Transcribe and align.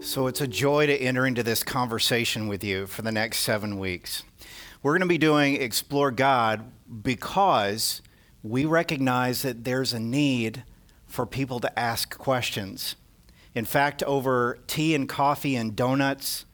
So 0.00 0.28
it's 0.28 0.40
a 0.40 0.46
joy 0.46 0.86
to 0.86 0.96
enter 0.96 1.26
into 1.26 1.42
this 1.42 1.64
conversation 1.64 2.48
with 2.48 2.62
you 2.62 2.86
for 2.86 3.02
the 3.02 3.12
next 3.12 3.40
seven 3.40 3.78
weeks. 3.78 4.22
We're 4.82 4.92
going 4.92 5.00
to 5.00 5.06
be 5.06 5.18
doing 5.18 5.60
Explore 5.60 6.10
God 6.10 6.64
because 7.02 8.02
we 8.42 8.64
recognize 8.64 9.42
that 9.42 9.64
there's 9.64 9.92
a 9.92 9.98
need 9.98 10.62
for 11.06 11.26
people 11.26 11.60
to 11.60 11.78
ask 11.78 12.16
questions. 12.16 12.94
In 13.54 13.64
fact, 13.64 14.02
over 14.04 14.58
tea 14.66 14.94
and 14.94 15.08
coffee 15.08 15.56
and 15.56 15.74
donuts 15.74 16.44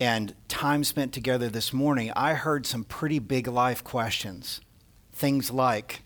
and 0.00 0.34
time 0.48 0.82
spent 0.82 1.12
together 1.12 1.48
this 1.48 1.72
morning, 1.72 2.10
I 2.16 2.34
heard 2.34 2.66
some 2.66 2.84
pretty 2.84 3.18
big 3.18 3.46
life 3.46 3.84
questions. 3.84 4.60
Things 5.12 5.50
like, 5.50 6.02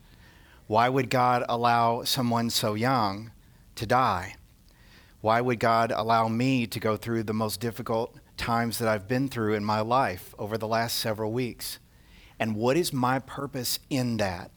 why 0.66 0.88
would 0.88 1.08
God 1.08 1.44
allow 1.48 2.02
someone 2.02 2.50
so 2.50 2.74
young 2.74 3.30
to 3.76 3.86
die? 3.86 4.36
Why 5.24 5.40
would 5.40 5.58
God 5.58 5.90
allow 5.90 6.28
me 6.28 6.66
to 6.66 6.78
go 6.78 6.98
through 6.98 7.22
the 7.22 7.32
most 7.32 7.58
difficult 7.58 8.14
times 8.36 8.76
that 8.76 8.88
I've 8.88 9.08
been 9.08 9.28
through 9.28 9.54
in 9.54 9.64
my 9.64 9.80
life 9.80 10.34
over 10.38 10.58
the 10.58 10.68
last 10.68 10.98
several 10.98 11.32
weeks? 11.32 11.78
And 12.38 12.54
what 12.54 12.76
is 12.76 12.92
my 12.92 13.20
purpose 13.20 13.78
in 13.88 14.18
that? 14.18 14.50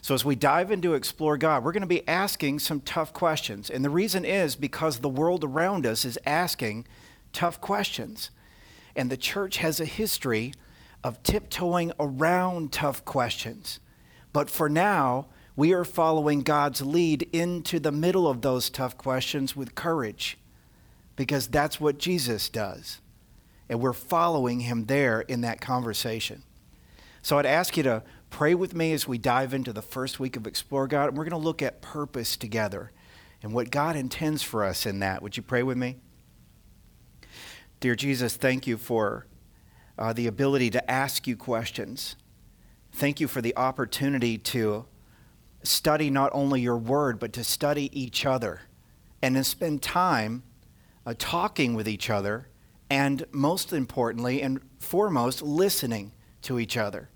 So, 0.00 0.14
as 0.14 0.24
we 0.24 0.36
dive 0.36 0.70
into 0.70 0.94
Explore 0.94 1.36
God, 1.36 1.64
we're 1.64 1.72
going 1.72 1.80
to 1.80 1.88
be 1.88 2.06
asking 2.06 2.60
some 2.60 2.80
tough 2.80 3.12
questions. 3.12 3.70
And 3.70 3.84
the 3.84 3.90
reason 3.90 4.24
is 4.24 4.54
because 4.54 5.00
the 5.00 5.08
world 5.08 5.42
around 5.42 5.84
us 5.84 6.04
is 6.04 6.16
asking 6.24 6.86
tough 7.32 7.60
questions. 7.60 8.30
And 8.94 9.10
the 9.10 9.16
church 9.16 9.56
has 9.56 9.80
a 9.80 9.84
history 9.84 10.54
of 11.02 11.24
tiptoeing 11.24 11.90
around 11.98 12.70
tough 12.70 13.04
questions. 13.04 13.80
But 14.32 14.48
for 14.48 14.68
now, 14.68 15.26
we 15.58 15.72
are 15.72 15.82
following 15.82 16.42
God's 16.42 16.82
lead 16.82 17.28
into 17.32 17.80
the 17.80 17.90
middle 17.90 18.28
of 18.28 18.42
those 18.42 18.70
tough 18.70 18.96
questions 18.96 19.56
with 19.56 19.74
courage 19.74 20.38
because 21.16 21.48
that's 21.48 21.80
what 21.80 21.98
Jesus 21.98 22.48
does. 22.48 23.00
And 23.68 23.80
we're 23.80 23.92
following 23.92 24.60
him 24.60 24.84
there 24.84 25.22
in 25.22 25.40
that 25.40 25.60
conversation. 25.60 26.44
So 27.22 27.38
I'd 27.38 27.44
ask 27.44 27.76
you 27.76 27.82
to 27.82 28.04
pray 28.30 28.54
with 28.54 28.72
me 28.72 28.92
as 28.92 29.08
we 29.08 29.18
dive 29.18 29.52
into 29.52 29.72
the 29.72 29.82
first 29.82 30.20
week 30.20 30.36
of 30.36 30.46
Explore 30.46 30.86
God. 30.86 31.08
And 31.08 31.18
we're 31.18 31.24
going 31.24 31.32
to 31.42 31.44
look 31.44 31.60
at 31.60 31.82
purpose 31.82 32.36
together 32.36 32.92
and 33.42 33.52
what 33.52 33.72
God 33.72 33.96
intends 33.96 34.44
for 34.44 34.62
us 34.62 34.86
in 34.86 35.00
that. 35.00 35.22
Would 35.22 35.36
you 35.36 35.42
pray 35.42 35.64
with 35.64 35.76
me? 35.76 35.96
Dear 37.80 37.96
Jesus, 37.96 38.36
thank 38.36 38.68
you 38.68 38.76
for 38.76 39.26
uh, 39.98 40.12
the 40.12 40.28
ability 40.28 40.70
to 40.70 40.88
ask 40.88 41.26
you 41.26 41.36
questions. 41.36 42.14
Thank 42.92 43.18
you 43.18 43.26
for 43.26 43.42
the 43.42 43.56
opportunity 43.56 44.38
to 44.38 44.86
study 45.62 46.10
not 46.10 46.30
only 46.32 46.60
your 46.60 46.76
word, 46.76 47.18
but 47.18 47.32
to 47.34 47.44
study 47.44 47.90
each 47.98 48.24
other 48.24 48.62
and 49.22 49.34
to 49.34 49.44
spend 49.44 49.82
time 49.82 50.42
uh, 51.04 51.14
talking 51.18 51.74
with 51.74 51.88
each 51.88 52.10
other 52.10 52.48
and 52.90 53.24
most 53.32 53.72
importantly 53.72 54.40
and 54.40 54.60
foremost, 54.78 55.42
listening 55.42 56.12
to 56.42 56.58
each 56.58 56.76
other, 56.76 57.10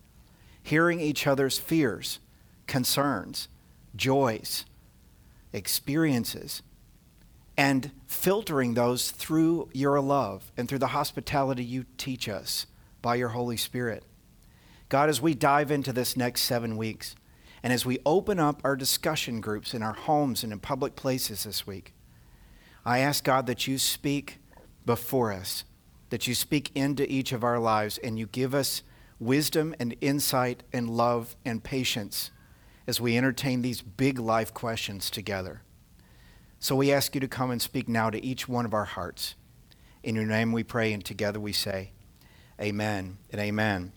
hearing 0.62 1.00
each 1.00 1.26
other's 1.26 1.58
fears, 1.58 2.18
concerns, 2.66 3.48
joys, 3.96 4.64
experiences, 5.52 6.62
and 7.56 7.90
filtering 8.06 8.74
those 8.74 9.10
through 9.10 9.68
your 9.72 10.00
love 10.00 10.52
and 10.56 10.68
through 10.68 10.78
the 10.78 10.88
hospitality 10.88 11.64
you 11.64 11.84
teach 11.96 12.28
us 12.28 12.66
by 13.02 13.14
your 13.14 13.28
Holy 13.28 13.56
Spirit. 13.56 14.04
God, 14.88 15.08
as 15.08 15.20
we 15.20 15.34
dive 15.34 15.70
into 15.70 15.92
this 15.92 16.16
next 16.16 16.42
seven 16.42 16.76
weeks, 16.76 17.14
and 17.62 17.72
as 17.72 17.86
we 17.86 17.98
open 18.04 18.40
up 18.40 18.60
our 18.64 18.76
discussion 18.76 19.40
groups 19.40 19.72
in 19.74 19.82
our 19.82 19.92
homes 19.92 20.42
and 20.42 20.52
in 20.52 20.58
public 20.58 20.96
places 20.96 21.44
this 21.44 21.66
week, 21.66 21.94
I 22.84 22.98
ask 22.98 23.22
God 23.22 23.46
that 23.46 23.68
you 23.68 23.78
speak 23.78 24.38
before 24.84 25.32
us, 25.32 25.64
that 26.10 26.26
you 26.26 26.34
speak 26.34 26.72
into 26.74 27.10
each 27.10 27.32
of 27.32 27.44
our 27.44 27.60
lives, 27.60 27.98
and 27.98 28.18
you 28.18 28.26
give 28.26 28.54
us 28.54 28.82
wisdom 29.20 29.74
and 29.78 29.94
insight 30.00 30.64
and 30.72 30.90
love 30.90 31.36
and 31.44 31.62
patience 31.62 32.32
as 32.88 33.00
we 33.00 33.16
entertain 33.16 33.62
these 33.62 33.80
big 33.80 34.18
life 34.18 34.52
questions 34.52 35.08
together. 35.08 35.62
So 36.58 36.74
we 36.74 36.92
ask 36.92 37.14
you 37.14 37.20
to 37.20 37.28
come 37.28 37.52
and 37.52 37.62
speak 37.62 37.88
now 37.88 38.10
to 38.10 38.24
each 38.24 38.48
one 38.48 38.64
of 38.64 38.74
our 38.74 38.84
hearts. 38.84 39.36
In 40.02 40.16
your 40.16 40.24
name 40.24 40.50
we 40.50 40.64
pray, 40.64 40.92
and 40.92 41.04
together 41.04 41.38
we 41.38 41.52
say, 41.52 41.92
Amen 42.60 43.18
and 43.30 43.40
amen. 43.40 43.92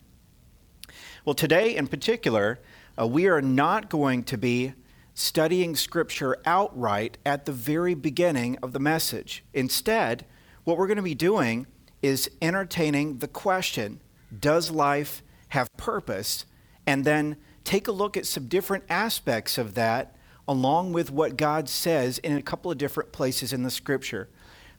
Well, 1.24 1.34
today 1.34 1.76
in 1.76 1.88
particular, 1.88 2.60
uh, 2.98 3.06
we 3.06 3.26
are 3.26 3.42
not 3.42 3.88
going 3.88 4.22
to 4.24 4.38
be 4.38 4.72
studying 5.14 5.74
Scripture 5.74 6.36
outright 6.44 7.18
at 7.24 7.46
the 7.46 7.52
very 7.52 7.94
beginning 7.94 8.58
of 8.62 8.72
the 8.72 8.78
message. 8.78 9.44
Instead, 9.54 10.26
what 10.64 10.76
we're 10.76 10.86
going 10.86 10.96
to 10.96 11.02
be 11.02 11.14
doing 11.14 11.66
is 12.02 12.30
entertaining 12.42 13.18
the 13.18 13.28
question 13.28 14.00
Does 14.38 14.70
life 14.70 15.22
have 15.48 15.74
purpose? 15.76 16.44
And 16.86 17.04
then 17.04 17.36
take 17.64 17.88
a 17.88 17.92
look 17.92 18.16
at 18.16 18.26
some 18.26 18.46
different 18.46 18.84
aspects 18.88 19.58
of 19.58 19.74
that, 19.74 20.14
along 20.46 20.92
with 20.92 21.10
what 21.10 21.36
God 21.36 21.68
says 21.68 22.18
in 22.18 22.36
a 22.36 22.42
couple 22.42 22.70
of 22.70 22.78
different 22.78 23.10
places 23.10 23.52
in 23.52 23.62
the 23.62 23.70
Scripture. 23.70 24.28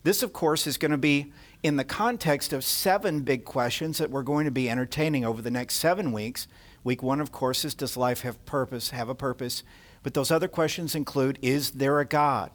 This, 0.03 0.23
of 0.23 0.31
course, 0.31 0.67
is 0.67 0.78
going 0.78 0.91
to 0.91 0.97
be 0.97 1.34
in 1.63 1.75
the 1.75 1.84
context 1.84 2.53
of 2.53 2.63
seven 2.63 3.22
big 3.22 3.44
questions 3.44 3.97
that 3.97 4.09
we're 4.09 4.22
going 4.22 4.45
to 4.45 4.51
be 4.51 4.69
entertaining 4.69 5.25
over 5.25 5.41
the 5.41 5.51
next 5.51 5.75
seven 5.75 6.11
weeks 6.11 6.47
Week 6.88 7.03
one, 7.03 7.20
of 7.20 7.34
course, 7.34 7.66
is 7.66 7.74
does 7.74 7.98
life 7.98 8.22
have 8.22 8.46
purpose, 8.46 8.92
have 8.92 9.09
a 9.09 9.14
purpose? 9.14 9.62
But 10.03 10.14
those 10.14 10.31
other 10.31 10.48
questions 10.48 10.96
include 10.96 11.38
is 11.42 11.72
there 11.72 12.00
a 12.00 12.06
God? 12.06 12.50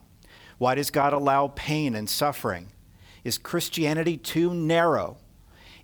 Why 0.57 0.75
does 0.75 0.91
God 0.91 1.13
allow 1.13 1.49
pain 1.49 1.95
and 1.95 2.09
suffering? 2.09 2.69
Is 3.25 3.37
Christianity 3.37 4.17
too 4.17 4.55
narrow? 4.55 5.19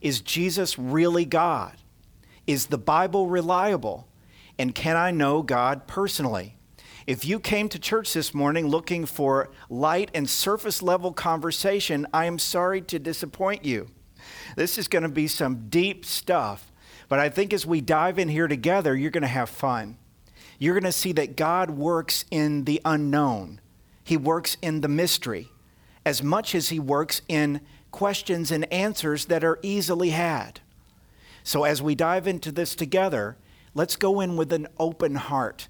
Is 0.01 0.23
Jesus 0.23 0.79
really 0.79 1.27
God? 1.27 1.77
Is 2.47 2.69
the 2.69 2.79
Bible 2.79 3.27
reliable? 3.27 4.09
And 4.59 4.75
can 4.75 4.97
I 4.97 5.11
know 5.11 5.43
God 5.43 5.87
personally? 5.87 6.57
If 7.07 7.27
you 7.27 7.41
came 7.41 7.69
to 7.69 7.79
church 7.79 8.15
this 8.15 8.33
morning 8.33 8.67
looking 8.67 9.05
for 9.05 9.51
light 9.69 10.11
and 10.15 10.27
surface 10.27 10.81
level 10.81 11.13
conversation, 11.13 12.07
I 12.15 12.25
am 12.25 12.39
sorry 12.39 12.81
to 12.81 12.99
disappoint 12.99 13.67
you. 13.67 13.89
This 14.57 14.79
is 14.79 14.89
going 14.89 15.03
to 15.03 15.11
be 15.11 15.29
some 15.29 15.69
deep 15.69 16.07
stuff 16.07 16.73
but 17.09 17.19
I 17.19 17.29
think 17.29 17.53
as 17.53 17.67
we 17.67 17.81
dive 17.81 18.19
in 18.19 18.29
here 18.29 18.49
together, 18.49 18.97
you're 18.97 19.11
going 19.11 19.23
to 19.23 19.29
have 19.29 19.49
fun. 19.49 19.97
You're 20.59 20.75
going 20.75 20.85
to 20.85 20.93
see 20.93 21.13
that 21.13 21.37
God 21.37 21.71
works 21.71 22.25
in 22.31 22.65
the 22.65 22.81
unknown, 22.85 23.61
He 24.05 24.17
works 24.17 24.57
in 24.63 24.81
the 24.81 24.89
mystery 24.89 25.49
as 26.05 26.23
much 26.23 26.55
as 26.55 26.71
He 26.71 26.81
works 26.81 27.21
in 27.29 27.61
questions 27.91 28.51
and 28.51 28.71
answers 28.73 29.27
that 29.27 29.45
are 29.45 29.59
easily 29.63 30.11
had. 30.11 30.61
So 31.43 31.65
as 31.65 31.83
we 31.83 31.95
dive 31.95 32.27
into 32.27 32.53
this 32.53 32.75
together, 32.75 33.37
let's 33.75 33.97
go 33.97 34.21
in 34.21 34.37
with 34.37 34.53
an 34.53 34.69
open 34.79 35.15
heart. 35.15 35.69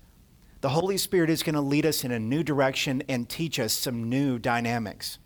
The 0.60 0.70
Holy 0.70 0.96
Spirit 0.96 1.30
is 1.30 1.42
going 1.42 1.54
to 1.54 1.60
lead 1.60 1.86
us 1.86 2.02
in 2.04 2.10
a 2.10 2.18
new 2.18 2.42
direction 2.42 3.02
and 3.08 3.28
teach 3.28 3.60
us 3.60 3.72
some 3.72 4.08
new 4.08 4.38
dynamics. 4.38 5.18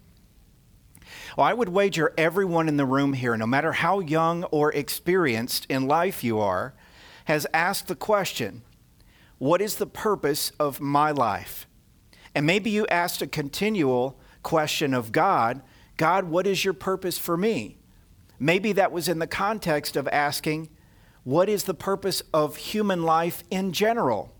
Well, 1.36 1.46
I 1.46 1.52
would 1.52 1.68
wager 1.68 2.12
everyone 2.16 2.68
in 2.68 2.76
the 2.76 2.86
room 2.86 3.12
here, 3.12 3.36
no 3.36 3.46
matter 3.46 3.72
how 3.72 4.00
young 4.00 4.44
or 4.44 4.72
experienced 4.72 5.66
in 5.68 5.86
life 5.86 6.22
you 6.22 6.38
are, 6.40 6.74
has 7.26 7.46
asked 7.52 7.88
the 7.88 7.96
question 7.96 8.62
what 9.38 9.60
is 9.60 9.76
the 9.76 9.86
purpose 9.86 10.52
of 10.60 10.80
my 10.80 11.10
life? 11.10 11.66
And 12.34 12.46
maybe 12.46 12.70
you 12.70 12.86
asked 12.86 13.22
a 13.22 13.26
continual 13.26 14.18
question 14.42 14.94
of 14.94 15.12
God 15.12 15.62
God, 15.96 16.24
what 16.24 16.46
is 16.46 16.64
your 16.64 16.74
purpose 16.74 17.18
for 17.18 17.36
me? 17.36 17.76
Maybe 18.38 18.72
that 18.72 18.90
was 18.90 19.08
in 19.08 19.20
the 19.20 19.26
context 19.26 19.96
of 19.96 20.08
asking, 20.08 20.68
what 21.22 21.48
is 21.48 21.64
the 21.64 21.74
purpose 21.74 22.22
of 22.34 22.56
human 22.56 23.02
life 23.04 23.44
in 23.50 23.72
general? 23.72 24.32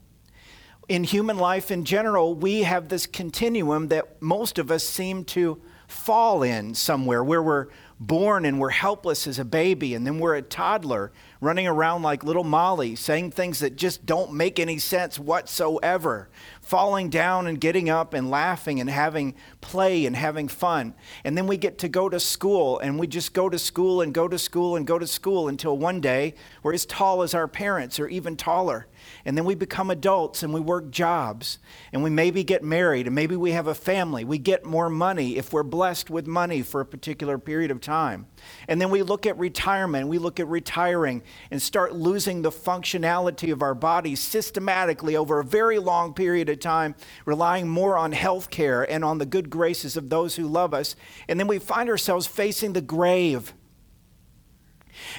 In 0.89 1.05
human 1.05 1.39
life 1.39 1.71
in 1.71 1.85
general, 1.85 2.35
we 2.35 2.63
have 2.63 2.89
this 2.89 3.07
continuum 3.07 3.89
that 3.89 4.21
most 4.21 4.59
of 4.59 4.71
us 4.71 4.83
seem 4.83 5.25
to 5.27 5.63
fall 5.93 6.43
in 6.43 6.75
somewhere 6.75 7.23
where 7.23 7.43
we're 7.43 7.69
born 8.01 8.45
and 8.45 8.59
we're 8.59 8.71
helpless 8.71 9.29
as 9.29 9.39
a 9.39 9.45
baby, 9.45 9.95
and 9.95 10.05
then 10.05 10.19
we're 10.19 10.35
a 10.35 10.43
toddler 10.43 11.13
running 11.41 11.69
around 11.69 12.03
like 12.03 12.25
little 12.25 12.43
Molly, 12.43 12.97
saying 12.97 13.31
things 13.31 13.61
that 13.61 13.77
just 13.77 14.05
don't 14.05 14.33
make 14.33 14.59
any 14.59 14.79
sense 14.79 15.21
whatsoever, 15.21 16.29
falling 16.61 17.11
down 17.11 17.47
and 17.47 17.61
getting 17.61 17.89
up 17.89 18.13
and 18.13 18.29
laughing 18.29 18.81
and 18.81 18.91
having 18.91 19.35
play 19.61 20.05
and 20.05 20.17
having 20.17 20.49
fun. 20.49 20.95
And 21.25 21.39
then 21.39 21.47
we 21.47 21.57
get 21.57 21.79
to 21.79 21.89
go 21.89 22.09
to 22.09 22.19
school, 22.19 22.81
and 22.81 22.99
we 22.99 23.07
just 23.07 23.35
go 23.35 23.49
to 23.49 23.59
school 23.59 24.01
and 24.01 24.13
go 24.13 24.27
to 24.27 24.39
school 24.39 24.75
and 24.75 24.85
go 24.85 24.99
to 24.99 25.07
school 25.07 25.47
until 25.47 25.79
one 25.79 26.01
day 26.01 26.35
we're 26.65 26.75
as 26.75 26.87
tall 26.87 27.23
as 27.23 27.35
our 27.35 27.47
parents 27.47 28.01
or 28.01 28.09
even 28.09 28.37
taller. 28.37 28.89
And 29.25 29.37
then 29.37 29.45
we 29.45 29.55
become 29.55 29.91
adults 29.91 30.43
and 30.43 30.53
we 30.53 30.61
work 30.61 30.91
jobs 30.91 31.59
and 31.93 32.03
we 32.03 32.11
maybe 32.11 32.45
get 32.45 32.63
married 32.63 33.07
and 33.07 33.15
maybe 33.15 33.37
we 33.37 33.53
have 33.53 33.67
a 33.67 33.75
family. 33.75 34.25
We 34.25 34.39
get 34.39 34.65
more 34.65 34.89
money 34.91 35.37
if 35.37 35.53
we're 35.53 35.63
blessed 35.63 36.11
with 36.11 36.27
money 36.27 36.63
for 36.63 36.81
a 36.81 36.87
particular 36.87 37.39
period 37.39 37.71
of 37.71 37.81
time. 37.81 38.27
And 38.69 38.81
then 38.81 38.91
we 38.91 39.03
look 39.03 39.27
at 39.27 39.39
retirement, 39.39 40.09
we 40.09 40.19
look 40.19 40.41
at 40.41 40.49
retiring 40.49 41.23
and 41.51 41.61
start 41.61 41.95
losing 41.95 42.43
the 42.43 42.51
functionality 42.51 43.53
of 43.53 43.63
our 43.63 43.75
bodies 43.75 44.21
systematically 44.21 45.17
over 45.17 45.41
a 45.41 45.45
very 45.45 45.79
long 45.79 46.15
period 46.15 46.49
of 46.49 46.61
time, 46.61 46.95
relying 47.25 47.69
more 47.69 47.97
on 47.97 48.13
health 48.13 48.51
care 48.51 48.89
and 48.91 49.05
on 49.05 49.19
the 49.19 49.27
good 49.27 49.51
graces 49.51 49.97
of 49.97 50.11
those 50.11 50.37
who 50.37 50.47
love 50.47 50.75
us. 50.75 50.97
And 51.29 51.39
then 51.39 51.47
we 51.47 51.59
find 51.59 51.89
ourselves 51.89 52.27
facing 52.27 52.73
the 52.73 52.81
grave 52.81 53.55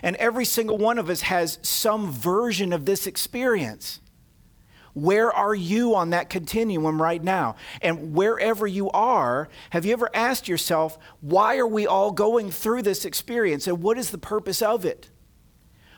and 0.01 0.15
every 0.17 0.45
single 0.45 0.77
one 0.77 0.97
of 0.97 1.09
us 1.09 1.21
has 1.21 1.59
some 1.61 2.11
version 2.11 2.73
of 2.73 2.85
this 2.85 3.07
experience. 3.07 3.99
Where 4.93 5.31
are 5.31 5.55
you 5.55 5.95
on 5.95 6.11
that 6.11 6.29
continuum 6.29 7.01
right 7.01 7.23
now? 7.23 7.55
And 7.81 8.13
wherever 8.13 8.67
you 8.67 8.91
are, 8.91 9.49
have 9.71 9.85
you 9.85 9.93
ever 9.93 10.09
asked 10.13 10.47
yourself, 10.47 10.99
why 11.19 11.57
are 11.57 11.67
we 11.67 11.87
all 11.87 12.11
going 12.11 12.51
through 12.51 12.83
this 12.83 13.03
experience 13.03 13.67
and 13.67 13.81
what 13.81 13.97
is 13.97 14.11
the 14.11 14.19
purpose 14.19 14.61
of 14.61 14.85
it? 14.85 15.09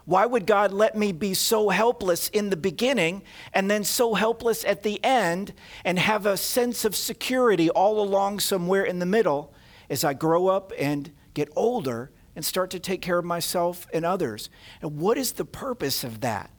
Why 0.05 0.25
would 0.25 0.45
God 0.45 0.71
let 0.71 0.95
me 0.95 1.11
be 1.11 1.33
so 1.33 1.69
helpless 1.69 2.29
in 2.29 2.51
the 2.51 2.57
beginning 2.57 3.23
and 3.53 3.69
then 3.69 3.83
so 3.83 4.13
helpless 4.13 4.63
at 4.63 4.83
the 4.83 5.03
end 5.03 5.53
and 5.83 5.97
have 5.97 6.25
a 6.25 6.37
sense 6.37 6.85
of 6.85 6.95
security 6.95 7.69
all 7.71 7.99
along 7.99 8.39
somewhere 8.39 8.83
in 8.83 8.99
the 8.99 9.05
middle 9.05 9.53
as 9.89 10.03
I 10.03 10.13
grow 10.13 10.47
up 10.47 10.71
and 10.77 11.11
get 11.33 11.49
older 11.55 12.11
and 12.35 12.43
start 12.43 12.69
to 12.71 12.79
take 12.79 13.01
care 13.01 13.17
of 13.17 13.25
myself 13.25 13.87
and 13.93 14.05
others. 14.05 14.49
And 14.81 14.97
what 14.97 15.17
is 15.17 15.33
the 15.33 15.45
purpose 15.45 16.03
of 16.03 16.21
that? 16.21 16.51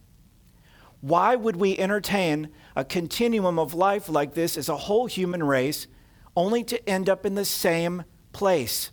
Why 1.00 1.36
would 1.36 1.56
we 1.56 1.78
entertain 1.78 2.48
a 2.74 2.84
continuum 2.84 3.58
of 3.58 3.74
life 3.74 4.08
like 4.08 4.34
this 4.34 4.56
as 4.56 4.68
a 4.68 4.76
whole 4.76 5.06
human 5.06 5.42
race 5.42 5.86
only 6.34 6.64
to 6.64 6.88
end 6.88 7.08
up 7.08 7.26
in 7.26 7.34
the 7.34 7.44
same 7.44 8.04
place? 8.32 8.90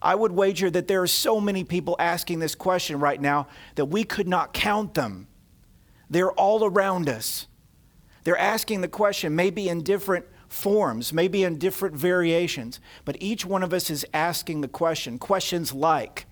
I 0.00 0.14
would 0.14 0.32
wager 0.32 0.70
that 0.70 0.86
there 0.86 1.02
are 1.02 1.08
so 1.08 1.40
many 1.40 1.64
people 1.64 1.96
asking 1.98 2.38
this 2.38 2.54
question 2.54 3.00
right 3.00 3.20
now 3.20 3.48
that 3.74 3.86
we 3.86 4.04
could 4.04 4.28
not 4.28 4.52
count 4.52 4.94
them. 4.94 5.28
They're 6.10 6.32
all 6.32 6.64
around 6.64 7.08
us. 7.08 7.46
They're 8.24 8.36
asking 8.36 8.80
the 8.80 8.88
question, 8.88 9.34
maybe 9.34 9.68
in 9.68 9.82
different 9.82 10.26
forms, 10.48 11.12
maybe 11.12 11.44
in 11.44 11.58
different 11.58 11.94
variations, 11.94 12.80
but 13.04 13.16
each 13.20 13.44
one 13.44 13.62
of 13.62 13.72
us 13.72 13.90
is 13.90 14.06
asking 14.12 14.60
the 14.60 14.68
question 14.68 15.18
questions 15.18 15.72
like, 15.72 16.26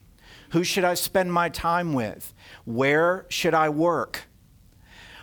who 0.50 0.64
should 0.64 0.84
I 0.84 0.94
spend 0.94 1.32
my 1.32 1.48
time 1.48 1.92
with? 1.92 2.32
Where 2.64 3.26
should 3.28 3.54
I 3.54 3.68
work? 3.68 4.22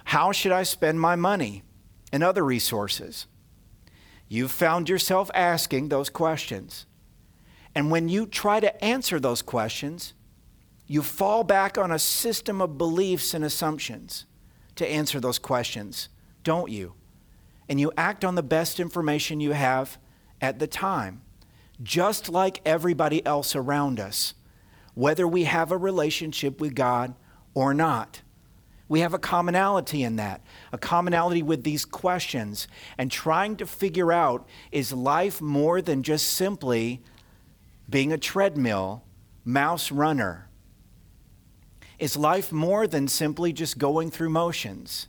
How 0.06 0.31
should 0.31 0.51
I 0.51 0.63
spend 0.63 1.00
my 1.00 1.16
money 1.16 1.63
and 2.12 2.24
other 2.24 2.44
resources? 2.44 3.28
You've 4.28 4.51
found 4.51 4.90
yourself 4.90 5.31
asking 5.34 5.90
those 5.90 6.10
questions. 6.10 6.86
And 7.75 7.90
when 7.90 8.10
you 8.10 8.25
try 8.25 8.60
to 8.60 8.84
answer 8.84 9.19
those 9.19 9.42
questions, 9.42 10.13
you 10.86 11.01
fall 11.01 11.44
back 11.44 11.78
on 11.78 11.92
a 11.92 12.00
system 12.00 12.62
of 12.62 12.78
beliefs 12.78 13.34
and 13.34 13.44
assumptions 13.44 14.25
to 14.75 14.88
answer 14.88 15.19
those 15.19 15.40
questions, 15.40 16.10
don't 16.44 16.69
you? 16.69 16.94
And 17.68 17.80
you 17.80 17.92
act 17.98 18.25
on 18.25 18.36
the 18.36 18.44
best 18.44 18.80
information 18.80 19.39
you 19.39 19.51
have 19.51 19.98
at 20.42 20.60
the 20.60 20.68
time, 20.68 21.21
just 21.81 22.30
like 22.30 22.62
everybody 22.65 23.25
else 23.25 23.56
around 23.56 24.00
us, 24.00 24.33
whether 24.94 25.27
we 25.27 25.45
have 25.45 25.71
a 25.71 25.77
relationship 25.77 26.60
with 26.60 26.75
God 26.75 27.15
or 27.54 27.74
not. 27.74 28.21
We 28.89 29.00
have 29.00 29.13
a 29.13 29.19
commonality 29.19 30.04
in 30.04 30.18
that, 30.18 30.42
a 30.71 30.77
commonality 30.77 31.42
with 31.42 31.63
these 31.63 31.86
questions, 31.86 32.68
and 32.98 33.10
trying 33.10 33.56
to 33.57 33.66
figure 33.66 34.12
out 34.12 34.48
is 34.71 34.94
life 34.94 35.42
more 35.42 35.81
than 35.81 36.04
just 36.04 36.27
simply 36.27 37.01
being 37.89 38.12
a 38.12 38.18
treadmill, 38.18 39.04
mouse 39.45 39.92
runner? 39.92 40.50
Is 42.00 42.18
life 42.18 42.51
more 42.51 42.88
than 42.88 43.07
simply 43.07 43.54
just 43.54 43.77
going 43.77 44.12
through 44.12 44.30
motions? 44.30 45.07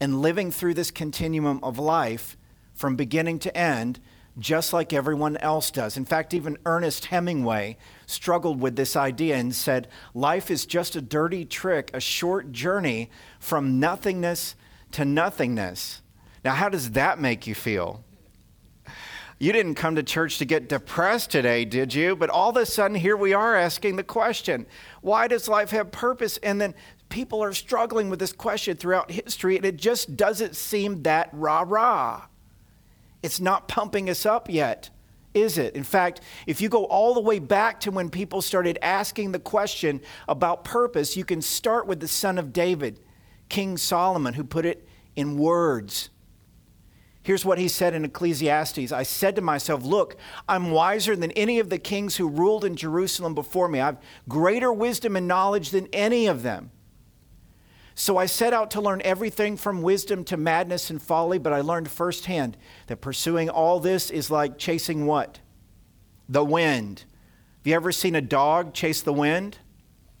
And 0.00 0.20
living 0.20 0.50
through 0.50 0.74
this 0.74 0.90
continuum 0.90 1.60
of 1.62 1.78
life 1.78 2.36
from 2.74 2.96
beginning 2.96 3.38
to 3.40 3.56
end, 3.56 4.00
just 4.38 4.72
like 4.72 4.92
everyone 4.92 5.36
else 5.38 5.70
does. 5.70 5.96
In 5.96 6.04
fact, 6.04 6.34
even 6.34 6.58
Ernest 6.66 7.06
Hemingway 7.06 7.78
struggled 8.04 8.60
with 8.60 8.76
this 8.76 8.94
idea 8.94 9.36
and 9.36 9.54
said, 9.54 9.88
Life 10.12 10.50
is 10.50 10.66
just 10.66 10.94
a 10.96 11.00
dirty 11.00 11.44
trick, 11.44 11.90
a 11.94 12.00
short 12.00 12.52
journey 12.52 13.10
from 13.40 13.80
nothingness 13.80 14.54
to 14.92 15.04
nothingness. 15.04 16.02
Now, 16.44 16.54
how 16.54 16.68
does 16.68 16.92
that 16.92 17.18
make 17.18 17.46
you 17.46 17.54
feel? 17.54 18.04
You 19.38 19.52
didn't 19.52 19.74
come 19.74 19.96
to 19.96 20.02
church 20.02 20.38
to 20.38 20.46
get 20.46 20.68
depressed 20.68 21.30
today, 21.30 21.66
did 21.66 21.92
you? 21.92 22.16
But 22.16 22.30
all 22.30 22.50
of 22.50 22.56
a 22.56 22.64
sudden, 22.64 22.96
here 22.96 23.16
we 23.16 23.34
are 23.34 23.54
asking 23.54 23.96
the 23.96 24.04
question 24.04 24.66
why 25.02 25.28
does 25.28 25.46
life 25.46 25.70
have 25.70 25.90
purpose? 25.90 26.38
And 26.38 26.60
then 26.60 26.74
people 27.08 27.42
are 27.42 27.52
struggling 27.52 28.10
with 28.10 28.18
this 28.18 28.32
question 28.32 28.76
throughout 28.76 29.10
history, 29.10 29.56
and 29.56 29.64
it 29.64 29.76
just 29.76 30.16
doesn't 30.16 30.56
seem 30.56 31.02
that 31.02 31.30
rah 31.32 31.64
rah. 31.66 32.26
It's 33.22 33.40
not 33.40 33.68
pumping 33.68 34.10
us 34.10 34.26
up 34.26 34.50
yet, 34.50 34.90
is 35.34 35.58
it? 35.58 35.74
In 35.74 35.82
fact, 35.82 36.20
if 36.46 36.60
you 36.60 36.68
go 36.68 36.84
all 36.84 37.14
the 37.14 37.20
way 37.20 37.38
back 37.38 37.80
to 37.80 37.90
when 37.90 38.10
people 38.10 38.42
started 38.42 38.78
asking 38.82 39.32
the 39.32 39.38
question 39.38 40.00
about 40.28 40.64
purpose, 40.64 41.16
you 41.16 41.24
can 41.24 41.42
start 41.42 41.86
with 41.86 42.00
the 42.00 42.08
son 42.08 42.38
of 42.38 42.52
David, 42.52 43.00
King 43.48 43.76
Solomon, 43.76 44.34
who 44.34 44.44
put 44.44 44.64
it 44.64 44.86
in 45.14 45.38
words. 45.38 46.10
Here's 47.22 47.44
what 47.44 47.58
he 47.58 47.66
said 47.66 47.92
in 47.92 48.04
Ecclesiastes 48.04 48.92
I 48.92 49.02
said 49.02 49.34
to 49.34 49.42
myself, 49.42 49.82
Look, 49.82 50.16
I'm 50.48 50.70
wiser 50.70 51.16
than 51.16 51.32
any 51.32 51.58
of 51.58 51.70
the 51.70 51.78
kings 51.78 52.16
who 52.16 52.28
ruled 52.28 52.64
in 52.64 52.76
Jerusalem 52.76 53.34
before 53.34 53.66
me. 53.68 53.80
I've 53.80 53.98
greater 54.28 54.72
wisdom 54.72 55.16
and 55.16 55.26
knowledge 55.26 55.70
than 55.70 55.88
any 55.92 56.28
of 56.28 56.44
them. 56.44 56.70
So 57.98 58.18
I 58.18 58.26
set 58.26 58.52
out 58.52 58.70
to 58.72 58.80
learn 58.82 59.00
everything 59.06 59.56
from 59.56 59.80
wisdom 59.80 60.22
to 60.24 60.36
madness 60.36 60.90
and 60.90 61.00
folly, 61.00 61.38
but 61.38 61.54
I 61.54 61.62
learned 61.62 61.90
firsthand 61.90 62.58
that 62.88 63.00
pursuing 63.00 63.48
all 63.48 63.80
this 63.80 64.10
is 64.10 64.30
like 64.30 64.58
chasing 64.58 65.06
what? 65.06 65.40
The 66.28 66.44
wind. 66.44 67.04
Have 67.60 67.66
you 67.66 67.74
ever 67.74 67.92
seen 67.92 68.14
a 68.14 68.20
dog 68.20 68.74
chase 68.74 69.00
the 69.00 69.14
wind? 69.14 69.58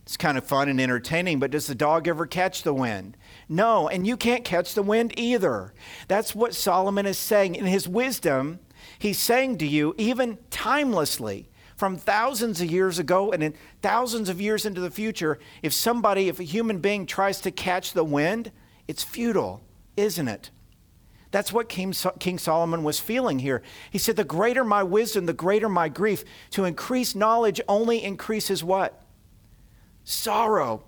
It's 0.04 0.16
kind 0.16 0.38
of 0.38 0.44
fun 0.44 0.70
and 0.70 0.80
entertaining, 0.80 1.38
but 1.38 1.50
does 1.50 1.66
the 1.66 1.74
dog 1.74 2.08
ever 2.08 2.24
catch 2.24 2.62
the 2.62 2.72
wind? 2.72 3.14
No, 3.46 3.88
and 3.88 4.06
you 4.06 4.16
can't 4.16 4.42
catch 4.42 4.72
the 4.72 4.82
wind 4.82 5.12
either. 5.18 5.74
That's 6.08 6.34
what 6.34 6.54
Solomon 6.54 7.04
is 7.04 7.18
saying. 7.18 7.56
In 7.56 7.66
his 7.66 7.86
wisdom, 7.86 8.60
he's 8.98 9.18
saying 9.18 9.58
to 9.58 9.66
you, 9.66 9.94
even 9.98 10.38
timelessly, 10.48 11.50
from 11.76 11.96
thousands 11.98 12.60
of 12.60 12.70
years 12.70 12.98
ago 12.98 13.32
and 13.32 13.42
in 13.42 13.54
thousands 13.82 14.28
of 14.28 14.40
years 14.40 14.64
into 14.64 14.80
the 14.80 14.90
future, 14.90 15.38
if 15.62 15.72
somebody, 15.72 16.28
if 16.28 16.40
a 16.40 16.44
human 16.44 16.78
being 16.78 17.06
tries 17.06 17.40
to 17.42 17.50
catch 17.50 17.92
the 17.92 18.04
wind, 18.04 18.50
it's 18.88 19.04
futile, 19.04 19.62
isn't 19.96 20.26
it? 20.26 20.50
That's 21.30 21.52
what 21.52 21.68
King, 21.68 21.92
King 22.18 22.38
Solomon 22.38 22.82
was 22.82 22.98
feeling 22.98 23.40
here. 23.40 23.62
He 23.90 23.98
said, 23.98 24.16
The 24.16 24.24
greater 24.24 24.64
my 24.64 24.82
wisdom, 24.82 25.26
the 25.26 25.34
greater 25.34 25.68
my 25.68 25.88
grief. 25.88 26.24
To 26.52 26.64
increase 26.64 27.14
knowledge 27.14 27.60
only 27.68 28.02
increases 28.02 28.64
what? 28.64 29.02
Sorrow. 30.02 30.84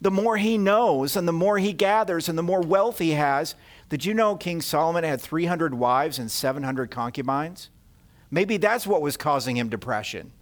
The 0.00 0.10
more 0.10 0.36
he 0.36 0.56
knows 0.56 1.16
and 1.16 1.26
the 1.28 1.32
more 1.32 1.58
he 1.58 1.72
gathers 1.72 2.28
and 2.28 2.38
the 2.38 2.42
more 2.42 2.62
wealth 2.62 2.98
he 2.98 3.10
has. 3.10 3.54
Did 3.88 4.04
you 4.04 4.14
know 4.14 4.36
King 4.36 4.62
Solomon 4.62 5.04
had 5.04 5.20
300 5.20 5.74
wives 5.74 6.18
and 6.18 6.30
700 6.30 6.90
concubines? 6.90 7.68
Maybe 8.34 8.56
that's 8.56 8.84
what 8.84 9.00
was 9.00 9.16
causing 9.16 9.56
him 9.56 9.68
depression. 9.68 10.32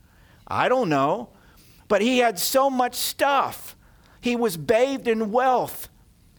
I 0.49 0.70
don't 0.70 0.88
know. 0.88 1.28
But 1.88 2.00
he 2.00 2.20
had 2.20 2.38
so 2.38 2.70
much 2.70 2.94
stuff. 2.94 3.76
He 4.18 4.34
was 4.34 4.56
bathed 4.56 5.06
in 5.06 5.30
wealth, 5.30 5.90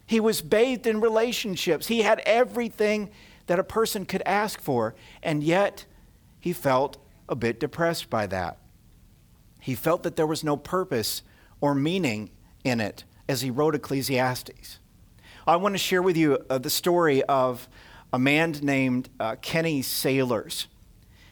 he 0.04 0.18
was 0.18 0.42
bathed 0.42 0.88
in 0.88 1.00
relationships. 1.00 1.86
He 1.86 2.02
had 2.02 2.20
everything 2.26 3.10
that 3.46 3.60
a 3.60 3.64
person 3.64 4.04
could 4.04 4.22
ask 4.26 4.60
for. 4.60 4.96
And 5.22 5.44
yet, 5.44 5.86
he 6.40 6.52
felt 6.52 6.98
a 7.28 7.36
bit 7.36 7.60
depressed 7.60 8.10
by 8.10 8.26
that. 8.26 8.58
He 9.60 9.76
felt 9.76 10.02
that 10.02 10.16
there 10.16 10.26
was 10.26 10.42
no 10.42 10.56
purpose 10.56 11.22
or 11.60 11.72
meaning 11.72 12.30
in 12.64 12.80
it 12.80 13.04
as 13.28 13.42
he 13.42 13.50
wrote 13.50 13.76
Ecclesiastes. 13.76 14.80
I 15.46 15.54
want 15.54 15.74
to 15.74 15.78
share 15.78 16.02
with 16.02 16.16
you 16.16 16.44
uh, 16.50 16.58
the 16.58 16.68
story 16.68 17.22
of 17.22 17.68
a 18.12 18.18
man 18.18 18.56
named 18.60 19.08
uh, 19.20 19.36
Kenny 19.40 19.82
Sailors. 19.82 20.66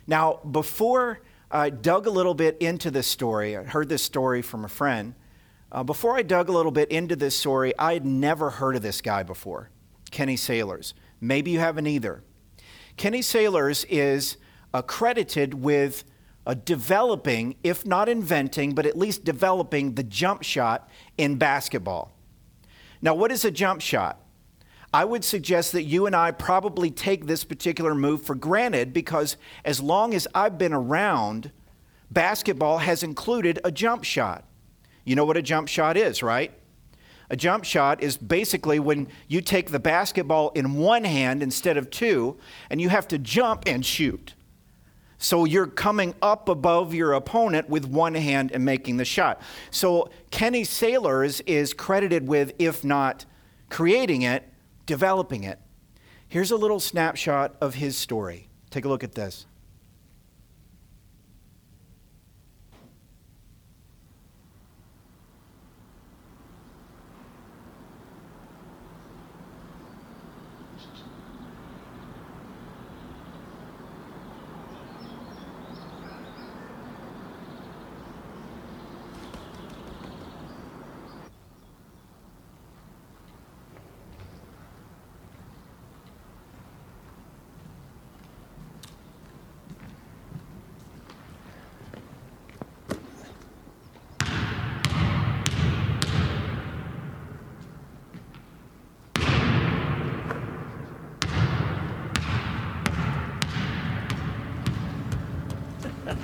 Now, 0.07 0.41
before 0.51 1.21
I 1.51 1.71
dug 1.71 2.07
a 2.07 2.11
little 2.11 2.35
bit 2.35 2.57
into 2.59 2.91
this 2.91 3.07
story, 3.07 3.57
I 3.57 3.65
heard 3.65 3.89
this 3.89 4.03
story 4.03 4.43
from 4.43 4.65
a 4.65 4.69
friend. 4.69 5.15
Uh, 5.71 5.83
before 5.83 6.17
I 6.17 6.23
dug 6.23 6.49
a 6.49 6.53
little 6.53 6.73
bit 6.73 6.91
into 6.91 7.17
this 7.17 7.39
story, 7.39 7.73
I 7.79 7.95
had 7.95 8.05
never 8.05 8.51
heard 8.51 8.77
of 8.77 8.83
this 8.83 9.01
guy 9.01 9.23
before, 9.23 9.71
Kenny 10.11 10.37
Sailors. 10.37 10.95
Maybe 11.21 11.51
you 11.51 11.61
haven't 11.61 11.87
either. 11.87 12.23
Kenny 12.97 13.23
Sailors 13.23 13.85
is 13.89 14.37
accredited 14.75 15.55
with 15.55 16.05
uh, 16.47 16.55
developing, 16.55 17.57
if 17.63 17.87
not 17.87 18.09
inventing, 18.09 18.75
but 18.75 18.85
at 18.87 18.99
least 18.99 19.25
developing 19.25 19.95
the 19.95 20.03
jump 20.03 20.43
shot 20.43 20.89
in 21.17 21.37
basketball. 21.37 22.13
Now, 23.01 23.15
what 23.15 23.33
is 23.33 23.45
a 23.45 23.51
jump 23.51 23.81
shot? 23.81 24.22
I 24.95 25.05
would 25.05 25.25
suggest 25.25 25.73
that 25.73 25.85
you 25.85 26.07
and 26.07 26.15
I 26.15 26.33
probably 26.33 26.91
take 26.91 27.27
this 27.27 27.45
particular 27.45 27.95
move 27.95 28.23
for 28.23 28.35
granted 28.35 28.93
because 28.93 29.37
as 29.65 29.81
long 29.81 30.13
as 30.13 30.29
I've 30.35 30.59
been 30.59 30.75
around, 30.75 31.51
basketball 32.11 32.79
has 32.79 33.03
included 33.03 33.59
a 33.65 33.73
jump 33.73 34.05
shot. 34.05 34.45
You 35.05 35.17
know 35.17 35.25
what 35.25 35.39
a 35.39 35.43
jump 35.43 35.69
shot 35.69 35.97
is, 35.97 36.23
right? 36.23 36.53
A 37.31 37.37
jump 37.37 37.65
shot 37.65 38.03
is 38.03 38.19
basically 38.19 38.79
when 38.79 39.09
you 39.29 39.41
take 39.41 39.71
the 39.71 39.81
basketball 39.81 40.51
in 40.51 40.75
one 40.75 41.05
hand 41.05 41.43
instead 41.43 41.79
of 41.79 41.89
two, 41.89 42.37
and 42.69 42.79
you 42.79 42.91
have 42.91 43.09
to 43.09 43.19
jump 43.19 43.63
and 43.67 43.87
shoot. 43.87 44.35
So 45.17 45.47
you're 45.47 45.69
coming 45.69 46.15
up 46.21 46.51
above 46.51 46.93
your 46.93 47.15
opponent 47.15 47.71
with 47.71 47.87
one 47.87 48.15
hand 48.15 48.53
and 48.53 48.65
making 48.65 48.99
the 48.99 49.05
shot. 49.07 49.41
So 49.71 50.11
Kenny 50.31 50.65
Sailors 50.65 51.41
is 51.43 51.73
credited 51.73 52.29
with, 52.29 52.53
if 52.59 52.85
not 52.85 53.25
creating 53.71 54.23
it, 54.23 54.52
developing 54.87 55.45
it. 55.45 55.59
Here's 56.29 56.51
a 56.51 56.57
little 56.57 56.81
snapshot 56.81 57.57
of 57.61 57.75
his 57.75 57.97
story. 57.97 58.49
Take 58.71 58.85
a 58.85 58.89
look 58.89 59.05
at 59.05 59.15
this. 59.15 59.47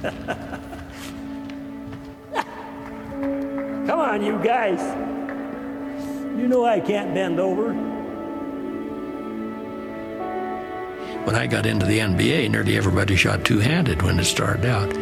Come 3.86 4.00
on, 4.00 4.22
you 4.22 4.38
guys. 4.42 4.80
You 6.38 6.46
know 6.46 6.64
I 6.64 6.80
can't 6.80 7.14
bend 7.14 7.40
over. 7.40 7.72
When 11.24 11.34
I 11.34 11.46
got 11.46 11.66
into 11.66 11.84
the 11.84 11.98
NBA, 11.98 12.50
nearly 12.50 12.76
everybody 12.76 13.16
shot 13.16 13.44
two 13.44 13.58
handed 13.58 14.02
when 14.02 14.18
it 14.18 14.24
started 14.24 14.64
out. 14.64 14.96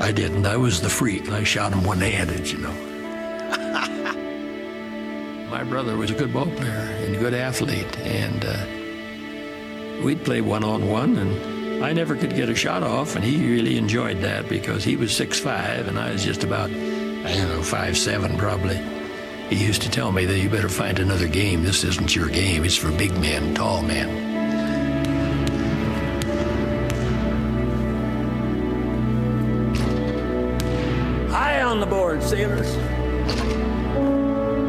I 0.00 0.12
didn't. 0.12 0.46
I 0.46 0.56
was 0.56 0.80
the 0.80 0.88
freak. 0.88 1.28
I 1.30 1.42
shot 1.42 1.70
them 1.70 1.84
one 1.84 2.00
handed, 2.00 2.50
you 2.50 2.58
know. 2.58 2.72
My 5.50 5.64
brother 5.64 5.96
was 5.96 6.10
a 6.10 6.14
good 6.14 6.32
ball 6.32 6.46
player 6.46 6.70
and 6.70 7.16
a 7.16 7.18
good 7.18 7.34
athlete, 7.34 7.98
and 8.00 8.44
uh, 8.44 10.04
we'd 10.04 10.24
play 10.24 10.40
one 10.40 10.64
on 10.64 10.88
one, 10.88 11.16
and 11.16 11.53
I 11.84 11.92
never 11.92 12.16
could 12.16 12.34
get 12.34 12.48
a 12.48 12.54
shot 12.54 12.82
off, 12.82 13.14
and 13.14 13.22
he 13.22 13.46
really 13.46 13.76
enjoyed 13.76 14.22
that 14.22 14.48
because 14.48 14.82
he 14.84 14.96
was 14.96 15.14
six 15.14 15.38
five, 15.38 15.86
and 15.86 15.98
I 15.98 16.12
was 16.12 16.24
just 16.24 16.42
about, 16.42 16.70
I 16.70 17.36
don't 17.36 17.48
know, 17.50 17.62
five 17.62 17.98
seven 17.98 18.38
probably. 18.38 18.80
He 19.50 19.62
used 19.62 19.82
to 19.82 19.90
tell 19.90 20.10
me 20.10 20.24
that 20.24 20.38
you 20.38 20.48
better 20.48 20.70
find 20.70 20.98
another 20.98 21.28
game. 21.28 21.62
This 21.62 21.84
isn't 21.84 22.16
your 22.16 22.30
game. 22.30 22.64
It's 22.64 22.74
for 22.74 22.90
big 22.90 23.12
men, 23.18 23.54
tall 23.54 23.82
men. 23.82 24.08
High 31.28 31.60
on 31.60 31.80
the 31.80 31.86
board, 31.86 32.22
sailors. 32.22 32.72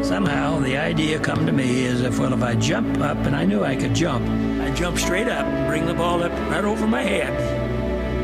Somehow 0.06 0.60
the 0.60 0.76
idea 0.76 1.18
come 1.20 1.46
to 1.46 1.54
me 1.54 1.86
is 1.86 2.02
if 2.02 2.20
well 2.20 2.34
if 2.34 2.44
I 2.44 2.56
jump 2.56 3.00
up 3.00 3.18
and 3.20 3.38
I 3.38 3.46
knew 3.46 3.64
I 3.64 3.78
could 3.78 3.94
jump, 3.94 4.28
jump 4.76 4.98
straight 4.98 5.28
up, 5.28 5.46
bring 5.68 5.86
the 5.86 5.94
ball 5.94 6.22
up 6.24 6.32
right 6.52 6.66
over 6.66 6.86
my 6.86 7.02
head, 7.02 7.34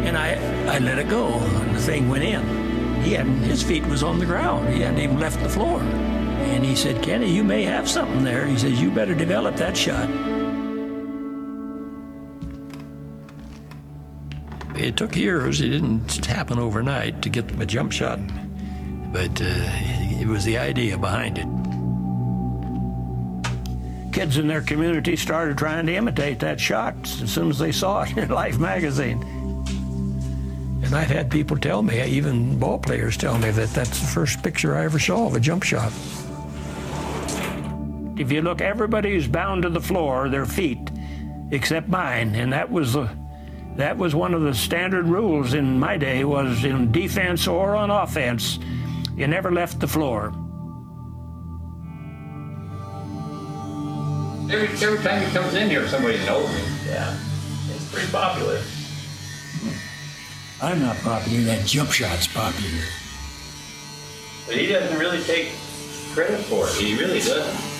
and 0.06 0.18
I 0.18 0.36
I 0.76 0.80
let 0.80 1.00
it 1.00 1.10
go, 1.10 1.28
and 1.28 1.76
the 1.76 1.82
thing 1.82 2.10
went 2.10 2.24
in. 2.24 2.42
He 3.04 3.14
hadn't 3.14 3.40
his 3.40 3.64
feet 3.64 3.86
was 3.88 4.04
on 4.04 4.20
the 4.20 4.26
ground. 4.26 4.70
He 4.74 4.82
hadn't 4.82 5.00
even 5.00 5.20
left 5.20 5.42
the 5.42 5.50
floor. 5.50 5.82
And 5.82 6.66
he 6.66 6.76
said, 6.76 7.02
Kenny, 7.02 7.32
you 7.32 7.44
may 7.44 7.64
have 7.64 7.88
something 7.88 8.24
there. 8.24 8.46
He 8.46 8.58
says, 8.58 8.82
you 8.82 8.92
better 8.92 9.14
develop 9.14 9.56
that 9.58 9.78
shot. 9.78 10.10
It 14.76 14.98
took 14.98 15.16
years. 15.16 15.62
It 15.62 15.70
didn't 15.70 16.26
happen 16.26 16.60
overnight 16.60 17.22
to 17.22 17.30
get 17.30 17.50
a 17.62 17.66
jump 17.66 17.92
shot, 17.92 18.20
but 19.14 19.40
uh, 19.40 19.46
it 20.20 20.28
was 20.28 20.44
the 20.44 20.58
idea 20.58 20.98
behind 20.98 21.38
it. 21.38 21.61
Kids 24.12 24.38
in 24.38 24.48
their 24.48 24.62
community 24.62 25.16
started 25.16 25.58
trying 25.58 25.86
to 25.86 25.96
imitate 25.96 26.40
that 26.40 26.60
shot 26.60 26.96
as 27.22 27.32
soon 27.32 27.50
as 27.50 27.58
they 27.58 27.72
saw 27.72 28.04
it 28.04 28.18
in 28.18 28.30
Life 28.42 28.60
magazine. 28.60 29.22
And 30.84 30.96
I've 30.96 31.08
had 31.08 31.32
people 31.32 31.58
tell 31.58 31.82
me, 31.82 32.04
even 32.04 32.60
ball 32.60 32.78
players 32.78 33.16
tell 33.16 33.38
me, 33.38 33.52
that 33.52 33.70
that's 33.70 34.00
the 34.00 34.08
first 34.08 34.44
picture 34.44 34.76
I 34.76 34.84
ever 34.84 35.00
saw 35.00 35.28
of 35.28 35.36
a 35.36 35.40
jump 35.40 35.64
shot. 35.64 35.94
If 38.18 38.32
you 38.32 38.42
look, 38.42 38.60
everybody 38.62 39.16
is 39.16 39.28
bound 39.28 39.64
to 39.64 39.70
the 39.70 39.80
floor, 39.80 40.28
their 40.28 40.46
feet, 40.46 40.92
except 41.52 41.88
mine, 41.88 42.36
and 42.36 42.52
that 42.52 42.70
was 42.70 42.94
the 42.94 43.10
that 43.78 43.98
was 43.98 44.14
one 44.14 44.34
of 44.34 44.42
the 44.42 44.54
standard 44.54 45.08
rules 45.08 45.54
in 45.54 45.80
my 45.80 45.98
day 45.98 46.26
was 46.26 46.66
in 46.66 46.92
defense 46.92 47.48
or 47.48 47.74
on 47.74 47.90
offense 47.90 48.60
you 49.16 49.28
never 49.28 49.50
left 49.50 49.80
the 49.80 49.88
floor 49.88 50.34
Every, 54.52 54.68
every 54.86 55.04
time 55.04 55.26
he 55.26 55.32
comes 55.32 55.54
in 55.54 55.70
here, 55.70 55.88
somebody 55.88 56.18
knows 56.26 56.50
him. 56.50 56.66
Yeah, 56.88 57.18
it's 57.70 57.90
pretty 57.92 58.12
popular. 58.12 58.62
i'm 60.62 60.80
not 60.82 60.96
popular 60.98 61.42
that 61.44 61.66
jump 61.66 61.90
shot's 61.92 62.28
popular 62.28 62.84
But 64.46 64.58
he 64.58 64.68
doesn't 64.68 64.98
really 65.00 65.24
take 65.24 65.50
credit 66.14 66.40
for 66.46 66.68
it. 66.68 66.74
He 66.74 66.96
really 67.00 67.20
doesn't. 67.20 67.72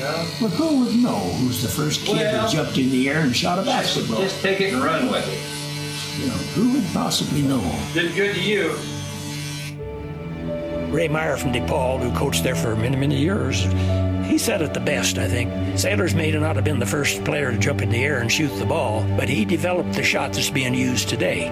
No. 0.00 0.26
but 0.40 0.50
who 0.50 0.84
would 0.84 0.94
know 0.96 1.18
who's 1.40 1.62
the 1.62 1.68
first 1.68 2.04
kid 2.04 2.16
Well- 2.16 2.42
that 2.48 2.52
jumped 2.52 2.76
in 2.78 2.90
the 2.90 3.08
air 3.08 3.20
and 3.20 3.34
shot 3.34 3.58
a 3.58 3.62
basketball 3.62 4.20
Just 4.20 4.40
take 4.42 4.60
it 4.60 4.72
and 4.74 4.82
run 4.84 5.10
with 5.10 5.26
it. 5.26 6.20
you 6.20 6.28
know 6.28 6.34
who 6.54 6.72
would 6.74 6.86
possibly 6.92 7.42
know 7.42 7.62
Did 7.94 8.14
good 8.14 8.34
to 8.34 8.40
you. 8.40 8.76
ray 10.92 11.08
meyer 11.08 11.36
from 11.36 11.52
depaul 11.52 12.00
who 12.00 12.12
coached 12.16 12.44
there 12.44 12.54
for 12.54 12.76
many 12.76 12.96
many 12.96 13.18
years 13.18 13.64
he 14.26 14.38
said 14.38 14.62
it 14.62 14.74
the 14.74 14.80
best 14.80 15.18
i 15.18 15.28
think 15.28 15.50
sailors 15.78 16.14
may 16.14 16.30
not 16.30 16.56
have 16.56 16.64
been 16.64 16.78
the 16.78 16.86
first 16.86 17.24
player 17.24 17.52
to 17.52 17.58
jump 17.58 17.82
in 17.82 17.90
the 17.90 18.04
air 18.04 18.18
and 18.18 18.30
shoot 18.30 18.48
the 18.58 18.66
ball 18.66 19.04
but 19.16 19.28
he 19.28 19.44
developed 19.44 19.92
the 19.92 20.02
shot 20.02 20.32
that's 20.32 20.50
being 20.50 20.74
used 20.74 21.08
today 21.08 21.50